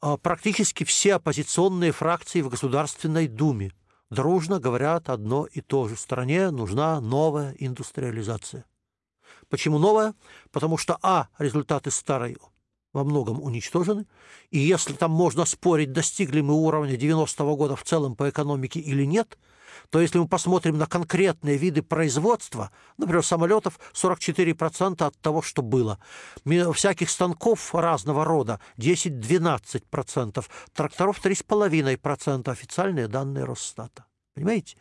А, 0.00 0.16
Практически 0.16 0.84
все 0.84 1.14
оппозиционные 1.16 1.92
фракции 1.92 2.40
в 2.40 2.48
Государственной 2.48 3.28
Думе 3.28 3.72
дружно 4.14 4.60
говорят 4.60 5.08
одно 5.10 5.46
и 5.46 5.60
то 5.60 5.88
же. 5.88 5.96
Стране 5.96 6.50
нужна 6.50 7.00
новая 7.00 7.54
индустриализация. 7.58 8.64
Почему 9.48 9.78
новая? 9.78 10.14
Потому 10.50 10.78
что, 10.78 10.98
а, 11.02 11.28
результаты 11.38 11.90
старой 11.90 12.36
во 12.92 13.04
многом 13.04 13.42
уничтожены, 13.42 14.06
и 14.50 14.58
если 14.58 14.94
там 14.94 15.10
можно 15.10 15.44
спорить, 15.44 15.92
достигли 15.92 16.40
мы 16.40 16.54
уровня 16.54 16.96
90-го 16.96 17.56
года 17.56 17.76
в 17.76 17.82
целом 17.82 18.14
по 18.14 18.30
экономике 18.30 18.80
или 18.80 19.04
нет, 19.04 19.36
то 19.90 20.00
если 20.00 20.18
мы 20.18 20.28
посмотрим 20.28 20.78
на 20.78 20.86
конкретные 20.86 21.56
виды 21.56 21.82
производства, 21.82 22.70
например, 22.98 23.24
самолетов 23.24 23.78
44% 23.92 25.04
от 25.04 25.16
того, 25.18 25.42
что 25.42 25.62
было, 25.62 25.98
всяких 26.44 27.10
станков 27.10 27.74
разного 27.74 28.24
рода 28.24 28.60
10-12%, 28.78 30.44
тракторов 30.74 31.24
3,5%, 31.24 32.50
официальные 32.50 33.08
данные 33.08 33.44
Росстата. 33.44 34.04
Понимаете? 34.34 34.76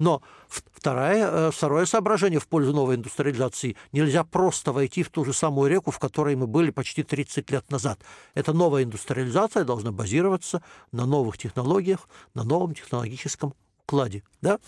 Но 0.00 0.22
второе, 0.48 1.48
э, 1.48 1.50
второе 1.50 1.84
соображение 1.84 2.38
в 2.38 2.46
пользу 2.46 2.72
новой 2.72 2.94
индустриализации– 2.94 3.76
нельзя 3.92 4.22
просто 4.22 4.72
войти 4.72 5.02
в 5.02 5.10
ту 5.10 5.24
же 5.24 5.32
самую 5.32 5.68
реку, 5.68 5.90
в 5.90 5.98
которой 5.98 6.36
мы 6.36 6.46
были 6.46 6.70
почти 6.70 7.02
30 7.02 7.50
лет 7.50 7.68
назад. 7.70 7.98
Эта 8.34 8.52
новая 8.52 8.84
индустриализация 8.84 9.64
должна 9.64 9.90
базироваться 9.90 10.62
на 10.92 11.04
новых 11.04 11.36
технологиях, 11.36 12.08
на 12.34 12.44
новом 12.44 12.74
технологическом 12.74 13.54
укладе. 13.88 14.22
Да? 14.42 14.58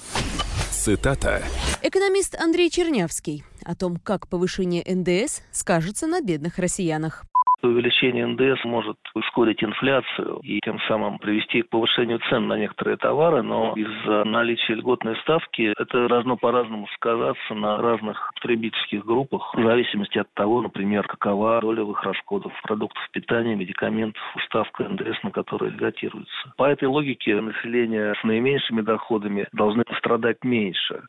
Цитата. 0.70 1.42
Экономист 1.83 2.35
Андрей 2.37 2.70
Чернявский 2.70 3.44
о 3.64 3.74
том, 3.74 3.98
как 3.98 4.28
повышение 4.28 4.83
НДС 4.83 5.40
скажется 5.52 6.06
на 6.06 6.22
бедных 6.22 6.59
россиянах. 6.59 7.24
Увеличение 7.62 8.27
НДС 8.27 8.64
может 8.64 8.96
ускорить 9.14 9.62
инфляцию 9.62 10.40
и 10.42 10.61
тем 10.64 10.79
самым 10.88 11.18
привести 11.18 11.62
к 11.62 11.68
повышению 11.68 12.20
цен 12.31 12.49
на 12.49 12.59
некоторые 12.59 12.96
товары, 12.96 13.42
но 13.42 13.75
из-за 13.77 14.25
наличия 14.25 14.75
льготной 14.75 15.16
ставки 15.16 15.73
это 15.77 16.09
должно 16.09 16.37
по-разному 16.37 16.87
сказаться 16.94 17.55
на 17.55 17.77
разных 17.79 18.33
потребительских 18.35 19.05
группах, 19.05 19.55
в 19.55 19.62
зависимости 19.62 20.18
от 20.18 20.33
того, 20.35 20.62
например, 20.62 21.07
какова 21.07 21.61
их 21.61 22.03
расходов 22.03 22.53
продуктов 22.62 23.03
питания, 23.12 23.55
медикаментов, 23.55 24.23
ставка 24.46 24.85
НДС, 24.85 25.23
на 25.23 25.31
которые 25.31 25.73
льготируется. 25.73 26.53
По 26.57 26.64
этой 26.64 26.88
логике 26.88 27.40
население 27.40 28.14
с 28.20 28.25
наименьшими 28.25 28.81
доходами 28.81 29.46
должны 29.53 29.85
пострадать 29.85 30.42
меньше. 30.44 31.03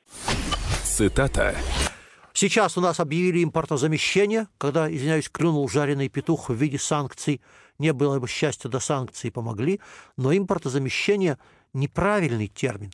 Цитата. 0.83 1.53
Сейчас 2.33 2.77
у 2.77 2.81
нас 2.81 2.99
объявили 2.99 3.43
импортозамещение, 3.43 4.47
когда, 4.57 4.93
извиняюсь, 4.93 5.29
клюнул 5.29 5.67
жареный 5.67 6.09
петух 6.09 6.49
в 6.49 6.53
виде 6.53 6.79
санкций. 6.79 7.41
Не 7.77 7.93
было 7.93 8.19
бы 8.19 8.27
счастья, 8.27 8.69
до 8.69 8.79
санкции 8.79 9.29
помогли. 9.29 9.79
Но 10.17 10.35
импортозамещение– 10.35 11.37
неправильный 11.73 12.47
термин. 12.47 12.91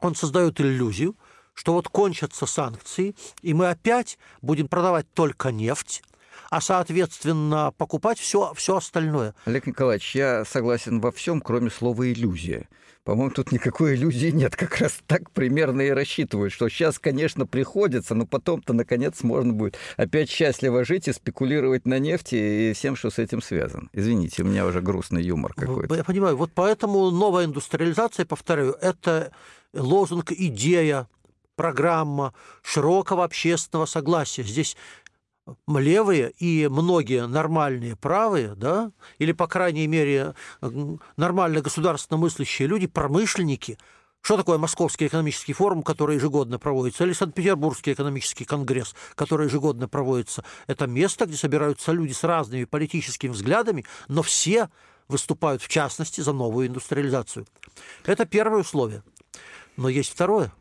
Он 0.00 0.14
создает 0.14 0.60
иллюзию, 0.60 1.16
что 1.54 1.74
вот 1.74 1.88
кончатся 1.88 2.46
санкции, 2.46 3.14
и 3.42 3.52
мы 3.52 3.68
опять 3.68 4.18
будем 4.40 4.68
продавать 4.68 5.12
только 5.12 5.52
нефть, 5.52 6.02
а, 6.50 6.60
соответственно, 6.60 7.72
покупать 7.78 8.18
все, 8.18 8.52
все 8.54 8.76
остальное. 8.76 9.34
Олег 9.44 9.66
Николаевич, 9.66 10.14
я 10.16 10.44
согласен 10.44 11.00
во 11.00 11.12
всем, 11.12 11.40
кроме 11.40 11.70
слова 11.70 12.10
иллюзия. 12.12 12.68
По-моему, 13.04 13.30
тут 13.30 13.50
никакой 13.50 13.94
иллюзии 13.94 14.30
нет. 14.30 14.56
Как 14.56 14.78
раз 14.78 14.98
так 15.06 15.30
примерно 15.30 15.80
и 15.80 15.90
рассчитывают, 15.90 16.52
что 16.52 16.68
сейчас, 16.68 16.98
конечно, 16.98 17.46
приходится, 17.46 18.14
но 18.14 18.26
потом-то, 18.26 18.72
наконец, 18.72 19.22
можно 19.22 19.52
будет 19.52 19.78
опять 19.96 20.28
счастливо 20.28 20.84
жить 20.84 21.08
и 21.08 21.12
спекулировать 21.12 21.86
на 21.86 21.98
нефти 21.98 22.34
и 22.34 22.72
всем, 22.74 22.96
что 22.96 23.10
с 23.10 23.18
этим 23.18 23.40
связано. 23.40 23.88
Извините, 23.92 24.42
у 24.42 24.46
меня 24.46 24.66
уже 24.66 24.82
грустный 24.82 25.22
юмор 25.22 25.54
какой-то. 25.54 25.94
Я 25.94 26.04
понимаю, 26.04 26.36
вот 26.36 26.50
поэтому 26.54 27.10
новая 27.10 27.46
индустриализация, 27.46 28.26
повторяю, 28.26 28.76
это 28.82 29.32
лозунг, 29.72 30.32
идея, 30.32 31.08
программа 31.60 32.32
широкого 32.62 33.22
общественного 33.22 33.84
согласия. 33.84 34.42
Здесь 34.42 34.78
левые 35.68 36.32
и 36.38 36.68
многие 36.68 37.26
нормальные 37.26 37.96
правые, 37.96 38.54
да, 38.54 38.92
или, 39.18 39.32
по 39.32 39.46
крайней 39.46 39.86
мере, 39.86 40.34
нормально 41.16 41.60
государственно 41.60 42.18
мыслящие 42.18 42.68
люди, 42.68 42.86
промышленники, 42.86 43.78
что 44.22 44.36
такое 44.36 44.58
Московский 44.58 45.06
экономический 45.06 45.54
форум, 45.54 45.82
который 45.82 46.16
ежегодно 46.16 46.58
проводится, 46.58 47.04
или 47.04 47.12
Санкт-Петербургский 47.12 47.94
экономический 47.94 48.44
конгресс, 48.44 48.94
который 49.14 49.46
ежегодно 49.46 49.88
проводится? 49.88 50.44
Это 50.66 50.86
место, 50.86 51.26
где 51.26 51.36
собираются 51.36 51.92
люди 51.92 52.12
с 52.12 52.22
разными 52.22 52.64
политическими 52.64 53.30
взглядами, 53.30 53.86
но 54.08 54.22
все 54.22 54.68
выступают, 55.08 55.62
в 55.62 55.68
частности, 55.68 56.20
за 56.20 56.32
новую 56.32 56.68
индустриализацию. 56.68 57.46
Это 58.04 58.26
первое 58.26 58.60
условие. 58.60 59.02
Но 59.76 59.88
есть 59.88 60.12
второе. 60.12 60.52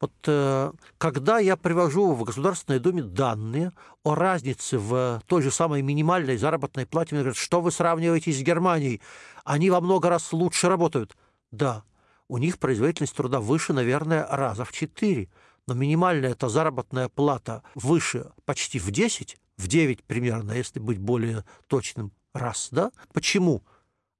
Вот 0.00 0.12
э, 0.26 0.72
когда 0.96 1.38
я 1.40 1.56
привожу 1.56 2.12
в 2.12 2.22
Государственной 2.22 2.78
Думе 2.78 3.02
данные 3.02 3.72
о 4.04 4.14
разнице 4.14 4.78
в 4.78 5.20
той 5.26 5.42
же 5.42 5.50
самой 5.50 5.82
минимальной 5.82 6.36
заработной 6.36 6.86
плате, 6.86 7.14
мне 7.14 7.22
говорят, 7.22 7.36
что 7.36 7.60
вы 7.60 7.72
сравниваете 7.72 8.32
с 8.32 8.40
Германией, 8.40 9.00
они 9.44 9.70
во 9.70 9.80
много 9.80 10.08
раз 10.08 10.32
лучше 10.32 10.68
работают. 10.68 11.16
Да, 11.50 11.82
у 12.28 12.38
них 12.38 12.58
производительность 12.58 13.16
труда 13.16 13.40
выше, 13.40 13.72
наверное, 13.72 14.26
раза 14.30 14.64
в 14.64 14.72
4. 14.72 15.28
Но 15.66 15.74
минимальная 15.74 16.30
эта 16.30 16.48
заработная 16.48 17.08
плата 17.08 17.62
выше 17.74 18.30
почти 18.44 18.78
в 18.78 18.90
10, 18.90 19.36
в 19.56 19.66
9 19.66 20.04
примерно, 20.04 20.52
если 20.52 20.78
быть 20.78 20.98
более 20.98 21.44
точным, 21.66 22.12
раз, 22.32 22.68
да? 22.70 22.92
Почему? 23.12 23.64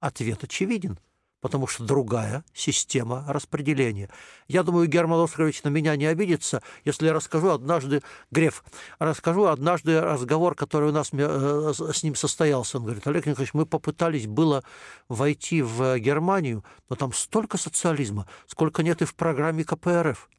Ответ 0.01 0.43
очевиден– 0.43 0.99
потому 1.41 1.67
что 1.67 1.83
другая 1.83 2.43
система 2.53 3.25
распределения. 3.27 4.09
Я 4.47 4.63
думаю, 4.63 4.87
Герман 4.87 5.21
Оскарович 5.21 5.63
на 5.63 5.69
меня 5.69 5.95
не 5.95 6.05
обидится, 6.05 6.61
если 6.85 7.07
я 7.07 7.13
расскажу 7.13 7.49
однажды, 7.49 8.01
Греф, 8.31 8.63
расскажу 8.99 9.45
однажды 9.45 10.01
разговор, 10.01 10.55
который 10.55 10.89
у 10.89 10.93
нас 10.93 11.09
э, 11.13 11.73
с 11.93 12.03
ним 12.03 12.15
состоялся. 12.15 12.77
Он 12.77 12.83
говорит, 12.83 13.07
Олег 13.07 13.25
Николаевич, 13.25 13.53
мы 13.53 13.65
попытались 13.65 14.27
было 14.27 14.63
войти 15.07 15.61
в 15.61 15.97
Германию, 15.99 16.63
но 16.89 16.95
там 16.95 17.13
столько 17.13 17.57
социализма, 17.57 18.27
сколько 18.47 18.83
нет 18.83 19.01
и 19.01 19.05
в 19.05 19.15
программе 19.15 19.63
КПРФ. 19.63 20.29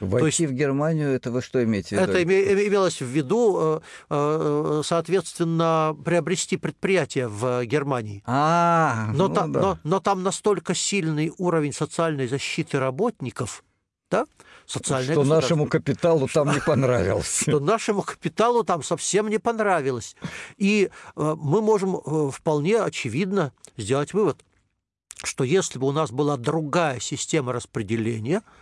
Войти 0.00 0.42
есть, 0.42 0.52
в 0.52 0.54
Германию, 0.54 1.10
это 1.10 1.30
вы 1.30 1.40
что 1.40 1.62
имеете 1.64 1.96
в 1.96 2.00
виду? 2.00 2.12
Это 2.12 2.22
имелось 2.22 3.00
в 3.00 3.06
виду, 3.06 3.58
э, 3.58 3.80
э, 4.10 4.82
соответственно, 4.84 5.96
приобрести 6.04 6.58
предприятие 6.58 7.28
в 7.28 7.64
Германии. 7.64 8.22
А, 8.26 9.08
но, 9.14 9.28
ну, 9.28 9.34
та, 9.34 9.46
да. 9.46 9.60
но, 9.60 9.78
но 9.84 10.00
там 10.00 10.22
настолько 10.22 10.74
сильный 10.74 11.32
уровень 11.38 11.72
социальной 11.72 12.28
защиты 12.28 12.78
работников, 12.78 13.64
да, 14.10 14.26
социальное 14.66 15.14
Что 15.14 15.24
нашему 15.24 15.66
капиталу 15.66 16.28
там 16.28 16.52
не 16.52 16.60
понравилось. 16.60 17.40
Что 17.42 17.58
нашему 17.58 18.02
капиталу 18.02 18.64
там 18.64 18.82
совсем 18.82 19.28
не 19.28 19.38
понравилось. 19.38 20.14
И 20.58 20.90
э, 21.16 21.34
мы 21.38 21.62
можем 21.62 22.30
вполне 22.30 22.82
очевидно 22.82 23.54
сделать 23.78 24.12
вывод, 24.12 24.44
что 25.24 25.42
если 25.42 25.78
бы 25.78 25.86
у 25.86 25.92
нас 25.92 26.10
была 26.10 26.36
другая 26.36 27.00
система 27.00 27.54
распределения– 27.54 28.42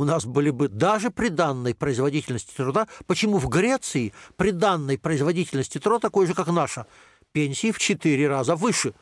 у 0.00 0.04
нас 0.04 0.24
были 0.24 0.48
бы 0.48 0.68
даже 0.68 1.10
при 1.10 1.28
данной 1.28 1.74
производительности 1.74 2.54
труда, 2.56 2.88
почему 3.06 3.36
в 3.36 3.50
Греции 3.50 4.14
при 4.36 4.50
данной 4.50 4.96
производительности 4.96 5.76
труда 5.76 5.98
такой 5.98 6.26
же, 6.26 6.32
как 6.32 6.46
наша, 6.46 6.86
пенсии 7.32 7.70
в 7.70 7.78
четыре 7.78 8.26
раза 8.26 8.56
выше, 8.56 8.94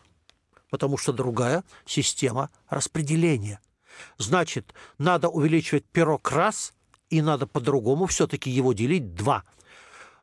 потому 0.71 0.99
что 0.99 1.13
другая 1.13 1.63
система 1.87 2.51
распределения. 2.69 3.61
Значит, 4.17 4.75
надо 4.99 5.29
увеличивать 5.29 5.85
пирог 5.85 6.33
раз, 6.33 6.75
и 7.11 7.23
надо 7.23 7.47
по-другому 7.47 8.07
все-таки 8.07 8.51
его 8.51 8.73
делить 8.73 9.15
два. 9.15 9.45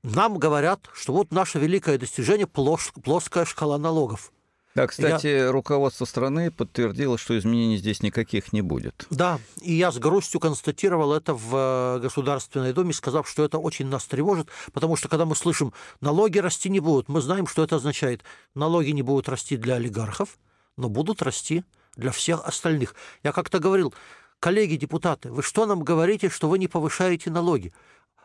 Нам 0.04 0.38
говорят, 0.38 0.90
что 0.94 1.14
вот 1.14 1.32
наше 1.32 1.58
великое 1.58 1.98
достижение– 1.98 2.48
плоская 3.04 3.46
шкала 3.46 3.78
налогов. 3.78 4.34
Да, 4.76 4.88
кстати, 4.88 5.28
я... 5.28 5.52
руководство 5.52 6.04
страны 6.04 6.52
подтвердило, 6.52 7.18
что 7.18 7.38
изменений 7.38 7.78
здесь 7.78 8.04
никаких 8.04 8.52
не 8.52 8.62
будет. 8.62 9.08
Да, 9.10 9.40
и 9.62 9.74
я 9.74 9.90
с 9.90 9.98
грустью 9.98 10.42
констатировал 10.42 11.14
это 11.14 11.34
в 11.34 11.96
э, 11.96 12.00
Государственной 12.02 12.74
Думе, 12.74 12.92
сказав, 12.92 13.30
что 13.30 13.46
это 13.46 13.58
очень 13.58 13.88
нас 13.88 14.06
тревожит, 14.06 14.50
потому 14.74 14.98
что 14.98 15.08
когда 15.08 15.26
мы 15.26 15.36
слышим, 15.38 15.72
налоги 16.02 16.40
расти 16.40 16.70
не 16.70 16.82
будут, 16.82 17.08
мы 17.08 17.22
знаем, 17.22 17.48
что 17.48 17.64
это 17.64 17.78
означает. 17.78 18.24
Налоги 18.54 18.90
не 18.90 19.02
будут 19.02 19.30
расти 19.30 19.56
для 19.56 19.76
олигархов, 19.76 20.38
но 20.76 20.90
будут 20.90 21.22
расти 21.22 21.64
для 21.96 22.12
всех 22.12 22.46
остальных. 22.46 22.96
Я 23.24 23.32
как-то 23.32 23.60
говорил, 23.60 23.94
коллеги 24.42 24.76
депутаты, 24.76 25.32
вы 25.32 25.42
что 25.42 25.66
нам 25.66 25.84
говорите, 25.84 26.30
что 26.30 26.50
вы 26.50 26.60
не 26.60 26.68
повышаете 26.68 27.32
налоги? 27.32 27.74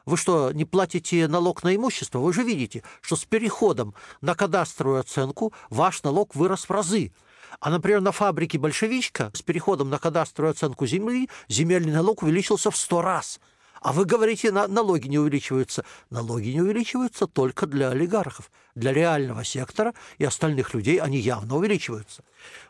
Вы 0.07 0.17
что, 0.17 0.53
не 0.53 0.65
платите 0.65 1.29
налог 1.29 1.63
на 1.63 1.75
имущество? 1.75 2.19
Вы 2.19 2.33
же 2.33 2.43
видите, 2.43 2.83
что 3.01 3.17
с 3.17 3.25
переходом 3.25 3.95
на 4.21 4.35
кадастровую 4.35 5.01
оценку 5.01 5.53
ваш 5.69 6.03
налог 6.03 6.35
вырос 6.35 6.65
в 6.65 6.71
разы. 6.71 7.13
А, 7.59 7.71
например, 7.71 8.01
на 8.01 8.13
фабрике 8.13 8.59
«Большевичка» 8.59 9.31
с 9.35 9.43
переходом 9.43 9.91
на 9.91 9.99
кадастровую 9.99 10.53
оценку 10.53 10.87
земли 10.87 11.29
земельный 11.49 11.93
налог 11.93 12.23
увеличился 12.23 12.71
в 12.71 12.77
сто 12.77 13.03
раз. 13.03 13.41
А 13.81 13.93
вы 13.93 14.05
говорите, 14.05 14.53
на, 14.53 14.69
налоги 14.69 15.09
не 15.09 15.19
увеличиваются. 15.19 15.85
Налоги 16.11 16.51
не 16.51 16.61
увеличиваются 16.61 17.27
только 17.27 17.67
для 17.67 17.91
олигархов. 17.91 18.51
Для 18.75 18.93
реального 18.93 19.43
сектора 19.43 19.95
и 20.19 20.25
остальных 20.25 20.75
людей 20.75 20.99
они 20.99 21.19
явно 21.19 21.57
увеличиваются. 21.57 22.23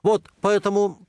Вот, 0.03 0.31
поэтому 0.41 1.07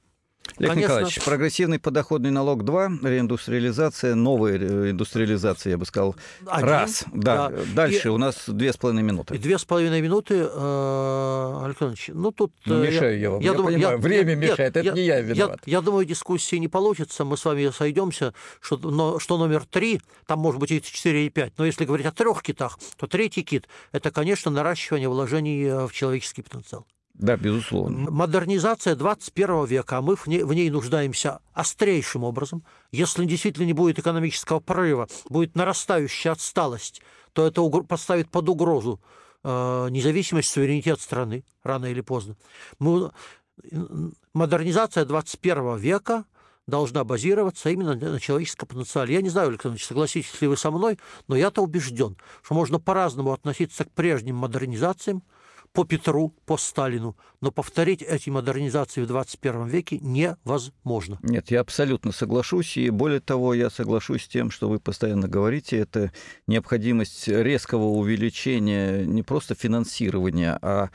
Олег 0.57 0.71
Конечно. 0.71 0.81
Николаевич, 0.81 1.23
прогрессивный 1.23 1.79
подоходный 1.79 2.31
налог 2.31 2.65
2, 2.65 2.87
реиндустриализация, 3.03 4.15
новая 4.15 4.91
индустриализация, 4.91 5.71
я 5.71 5.77
бы 5.77 5.85
сказал, 5.85 6.15
Один, 6.45 6.67
раз. 6.67 7.05
Да. 7.13 7.49
да. 7.49 7.59
Дальше 7.73 8.07
и, 8.09 8.11
у 8.11 8.17
нас 8.17 8.43
две 8.47 8.73
с 8.73 8.77
половиной 8.77 9.03
минуты. 9.03 9.37
Две 9.37 9.57
с 9.57 9.65
половиной 9.65 10.01
минуты, 10.01 10.35
э, 10.35 11.61
Александрович, 11.65 12.09
ну 12.13 12.31
тут... 12.31 12.53
Ну, 12.65 12.83
мешаю 12.83 13.13
я, 13.13 13.21
я 13.21 13.29
вам, 13.31 13.39
я, 13.39 13.51
я 13.51 13.53
думаю, 13.57 13.75
понимаю, 13.75 13.97
я, 13.97 14.01
время 14.01 14.35
нет, 14.35 14.51
мешает, 14.51 14.77
это 14.77 14.85
я, 14.85 14.91
не 14.93 15.01
я 15.03 15.21
виноват. 15.21 15.61
Я, 15.65 15.77
я 15.77 15.81
думаю, 15.81 16.05
дискуссии 16.05 16.57
не 16.57 16.67
получится, 16.67 17.23
мы 17.23 17.37
с 17.37 17.45
вами 17.45 17.71
сойдемся, 17.75 18.33
что, 18.59 18.77
но, 18.77 19.19
что 19.19 19.37
номер 19.37 19.65
три, 19.65 20.01
там 20.27 20.39
может 20.39 20.59
быть 20.59 20.71
и 20.71 20.81
4 20.81 21.25
и 21.25 21.29
5, 21.29 21.53
но 21.57 21.65
если 21.65 21.85
говорить 21.85 22.05
о 22.05 22.11
трех 22.11 22.41
китах, 22.43 22.77
то 22.97 23.07
третий 23.07 23.43
кит– 23.43 23.67
это, 23.91 24.11
конечно, 24.11 24.51
наращивание 24.51 25.09
вложений 25.09 25.63
э, 25.63 25.87
в 25.87 25.93
человеческий 25.93 26.41
потенциал. 26.41 26.85
Да, 27.21 27.37
безусловно. 27.37 28.09
Модернизация 28.09 28.95
21 28.95 29.65
века, 29.65 29.99
а 29.99 30.01
мы 30.01 30.15
в 30.15 30.25
ней, 30.25 30.41
в 30.41 30.51
ней 30.53 30.71
нуждаемся 30.71 31.39
острейшим 31.53 32.23
образом. 32.23 32.63
Если 32.91 33.25
действительно 33.25 33.65
не 33.65 33.73
будет 33.73 33.99
экономического 33.99 34.59
прорыва, 34.59 35.07
будет 35.29 35.55
нарастающая 35.55 36.31
отсталость, 36.31 37.03
то 37.33 37.45
это 37.45 37.61
поставит 37.83 38.29
под 38.31 38.49
угрозу 38.49 38.99
э, 39.43 39.87
независимость, 39.91 40.49
суверенитет 40.49 40.99
страны 40.99 41.45
рано 41.63 41.85
или 41.85 42.01
поздно. 42.01 42.37
Мы, 42.79 43.11
модернизация 44.33 45.05
21 45.05 45.77
века 45.77 46.25
должна 46.65 47.03
базироваться 47.03 47.69
именно 47.69 47.93
на 47.93 48.19
человеческом 48.19 48.67
потенциале. 48.67 49.13
Я 49.13 49.21
не 49.21 49.29
знаю, 49.29 49.49
Александр 49.49 49.79
согласитесь 49.79 50.41
ли 50.41 50.47
вы 50.47 50.57
со 50.57 50.71
мной, 50.71 50.97
но 51.27 51.35
я-то 51.35 51.61
убежден, 51.61 52.17
что 52.41 52.55
можно 52.55 52.79
по-разному 52.79 53.31
относиться 53.31 53.85
к 53.85 53.91
прежним 53.91 54.37
модернизациям, 54.37 55.21
по 55.73 55.85
Петру, 55.85 56.33
по 56.45 56.57
Сталину, 56.57 57.15
но 57.39 57.51
повторить 57.51 58.01
эти 58.01 58.29
модернизации 58.29 59.01
в 59.01 59.07
21 59.07 59.67
веке 59.67 59.99
невозможно. 59.99 61.19
Нет, 61.23 61.51
я 61.51 61.61
абсолютно 61.61 62.11
соглашусь, 62.11 62.77
и 62.77 62.89
более 62.89 63.21
того, 63.21 63.53
я 63.53 63.69
соглашусь 63.69 64.23
с 64.23 64.27
тем, 64.27 64.51
что 64.51 64.69
вы 64.69 64.79
постоянно 64.79 65.27
говорите, 65.27 65.77
это 65.77 66.11
необходимость 66.47 67.27
резкого 67.27 67.85
увеличения 67.85 69.05
не 69.05 69.23
просто 69.23 69.55
финансирования, 69.55 70.57
а 70.61 70.89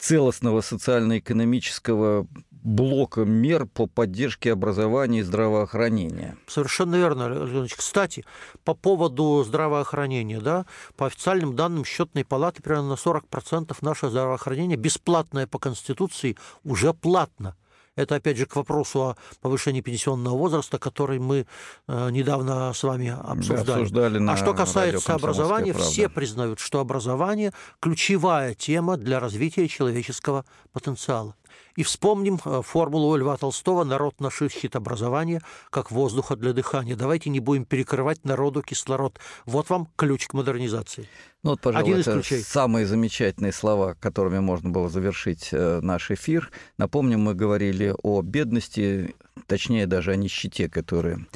целостного 0.00 0.62
социально-экономического 0.62 2.26
блока 2.50 3.24
мер 3.24 3.66
по 3.66 3.86
поддержке 3.86 4.52
образования 4.52 5.20
и 5.20 5.22
здравоохранения. 5.22 6.36
Совершенно 6.46 6.96
верно, 6.96 7.28
Леонидович. 7.28 7.76
Кстати, 7.76 8.24
по 8.64 8.74
поводу 8.74 9.42
здравоохранения, 9.46 10.40
да, 10.40 10.66
по 10.96 11.06
официальным 11.06 11.56
данным 11.56 11.84
счетной 11.84 12.24
палаты, 12.24 12.62
примерно 12.62 12.90
на 12.90 12.94
40% 12.94 13.76
наше 13.80 14.08
здравоохранение 14.10 14.76
бесплатное 14.76 15.46
по 15.46 15.58
Конституции 15.58 16.36
уже 16.64 16.92
платно. 16.92 17.56
Это, 18.00 18.16
опять 18.16 18.36
же, 18.36 18.46
к 18.46 18.56
вопросу 18.56 19.00
о 19.00 19.16
повышении 19.40 19.80
пенсионного 19.80 20.36
возраста, 20.36 20.78
который 20.78 21.18
мы 21.18 21.46
э, 21.88 22.10
недавно 22.10 22.72
с 22.72 22.82
вами 22.82 23.08
обсуждали. 23.08 23.82
обсуждали 23.82 24.28
а 24.28 24.36
что 24.36 24.54
касается 24.54 25.14
образования, 25.14 25.72
правда. 25.72 25.90
все 25.90 26.08
признают, 26.08 26.60
что 26.60 26.80
образование– 26.80 27.52
ключевая 27.80 28.54
тема 28.54 28.96
для 28.96 29.20
развития 29.20 29.68
человеческого 29.68 30.44
потенциала. 30.72 31.34
И 31.80 31.82
вспомним 31.82 32.38
э, 32.44 32.60
формулу 32.62 33.16
Льва 33.16 33.38
Толстого 33.38 33.84
«Народ 33.84 34.20
наш 34.20 34.42
ищет 34.42 34.76
образование, 34.76 35.40
как 35.70 35.90
воздуха 35.90 36.36
для 36.36 36.52
дыхания». 36.52 36.94
Давайте 36.94 37.30
не 37.30 37.40
будем 37.40 37.64
перекрывать 37.64 38.22
народу 38.22 38.60
кислород. 38.60 39.18
Вот 39.46 39.70
вам 39.70 39.88
ключ 39.96 40.26
к 40.26 40.34
модернизации. 40.34 41.08
Ну 41.42 41.52
вот, 41.52 41.62
пожалуй, 41.62 41.84
Один 41.84 42.00
из 42.00 42.06
это 42.06 42.20
ключей. 42.20 42.42
самые 42.42 42.84
замечательные 42.84 43.52
слова, 43.52 43.96
которыми 43.98 44.40
можно 44.40 44.68
было 44.68 44.90
завершить 44.90 45.48
э, 45.52 45.80
наш 45.80 46.10
эфир. 46.10 46.50
Напомним, 46.76 47.20
мы 47.20 47.32
говорили 47.32 47.94
о 48.02 48.20
бедности, 48.20 49.14
точнее 49.46 49.86
даже 49.86 50.12
о 50.12 50.16
нищете, 50.16 50.68
которая 50.68 51.26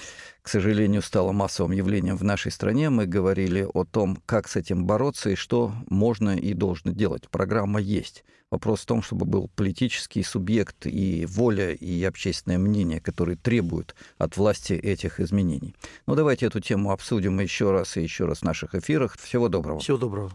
к 0.44 0.48
сожалению, 0.50 1.00
стало 1.00 1.32
массовым 1.32 1.72
явлением 1.72 2.18
в 2.18 2.22
нашей 2.22 2.52
стране. 2.52 2.90
Мы 2.90 3.06
говорили 3.06 3.66
о 3.72 3.84
том, 3.84 4.18
как 4.26 4.46
с 4.46 4.56
этим 4.56 4.84
бороться 4.84 5.30
и 5.30 5.36
что 5.36 5.72
можно 5.88 6.36
и 6.36 6.52
должно 6.52 6.92
делать. 6.92 7.30
Программа 7.30 7.80
есть. 7.80 8.26
Вопрос 8.50 8.80
в 8.80 8.86
том, 8.86 9.02
чтобы 9.02 9.24
был 9.24 9.48
политический 9.56 10.22
субъект 10.22 10.86
и 10.86 11.24
воля, 11.24 11.72
и 11.72 12.04
общественное 12.04 12.58
мнение, 12.58 13.00
которые 13.00 13.38
требуют 13.38 13.94
от 14.18 14.36
власти 14.36 14.74
этих 14.74 15.18
изменений. 15.18 15.74
Ну, 16.06 16.14
давайте 16.14 16.44
эту 16.44 16.60
тему 16.60 16.92
обсудим 16.92 17.40
еще 17.40 17.70
раз 17.70 17.96
и 17.96 18.02
еще 18.02 18.26
раз 18.26 18.40
в 18.40 18.42
наших 18.42 18.74
эфирах. 18.74 19.16
Всего 19.18 19.48
доброго. 19.48 19.80
Всего 19.80 19.96
доброго. 19.96 20.30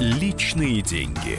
Личные 0.00 0.80
деньги. 0.80 1.38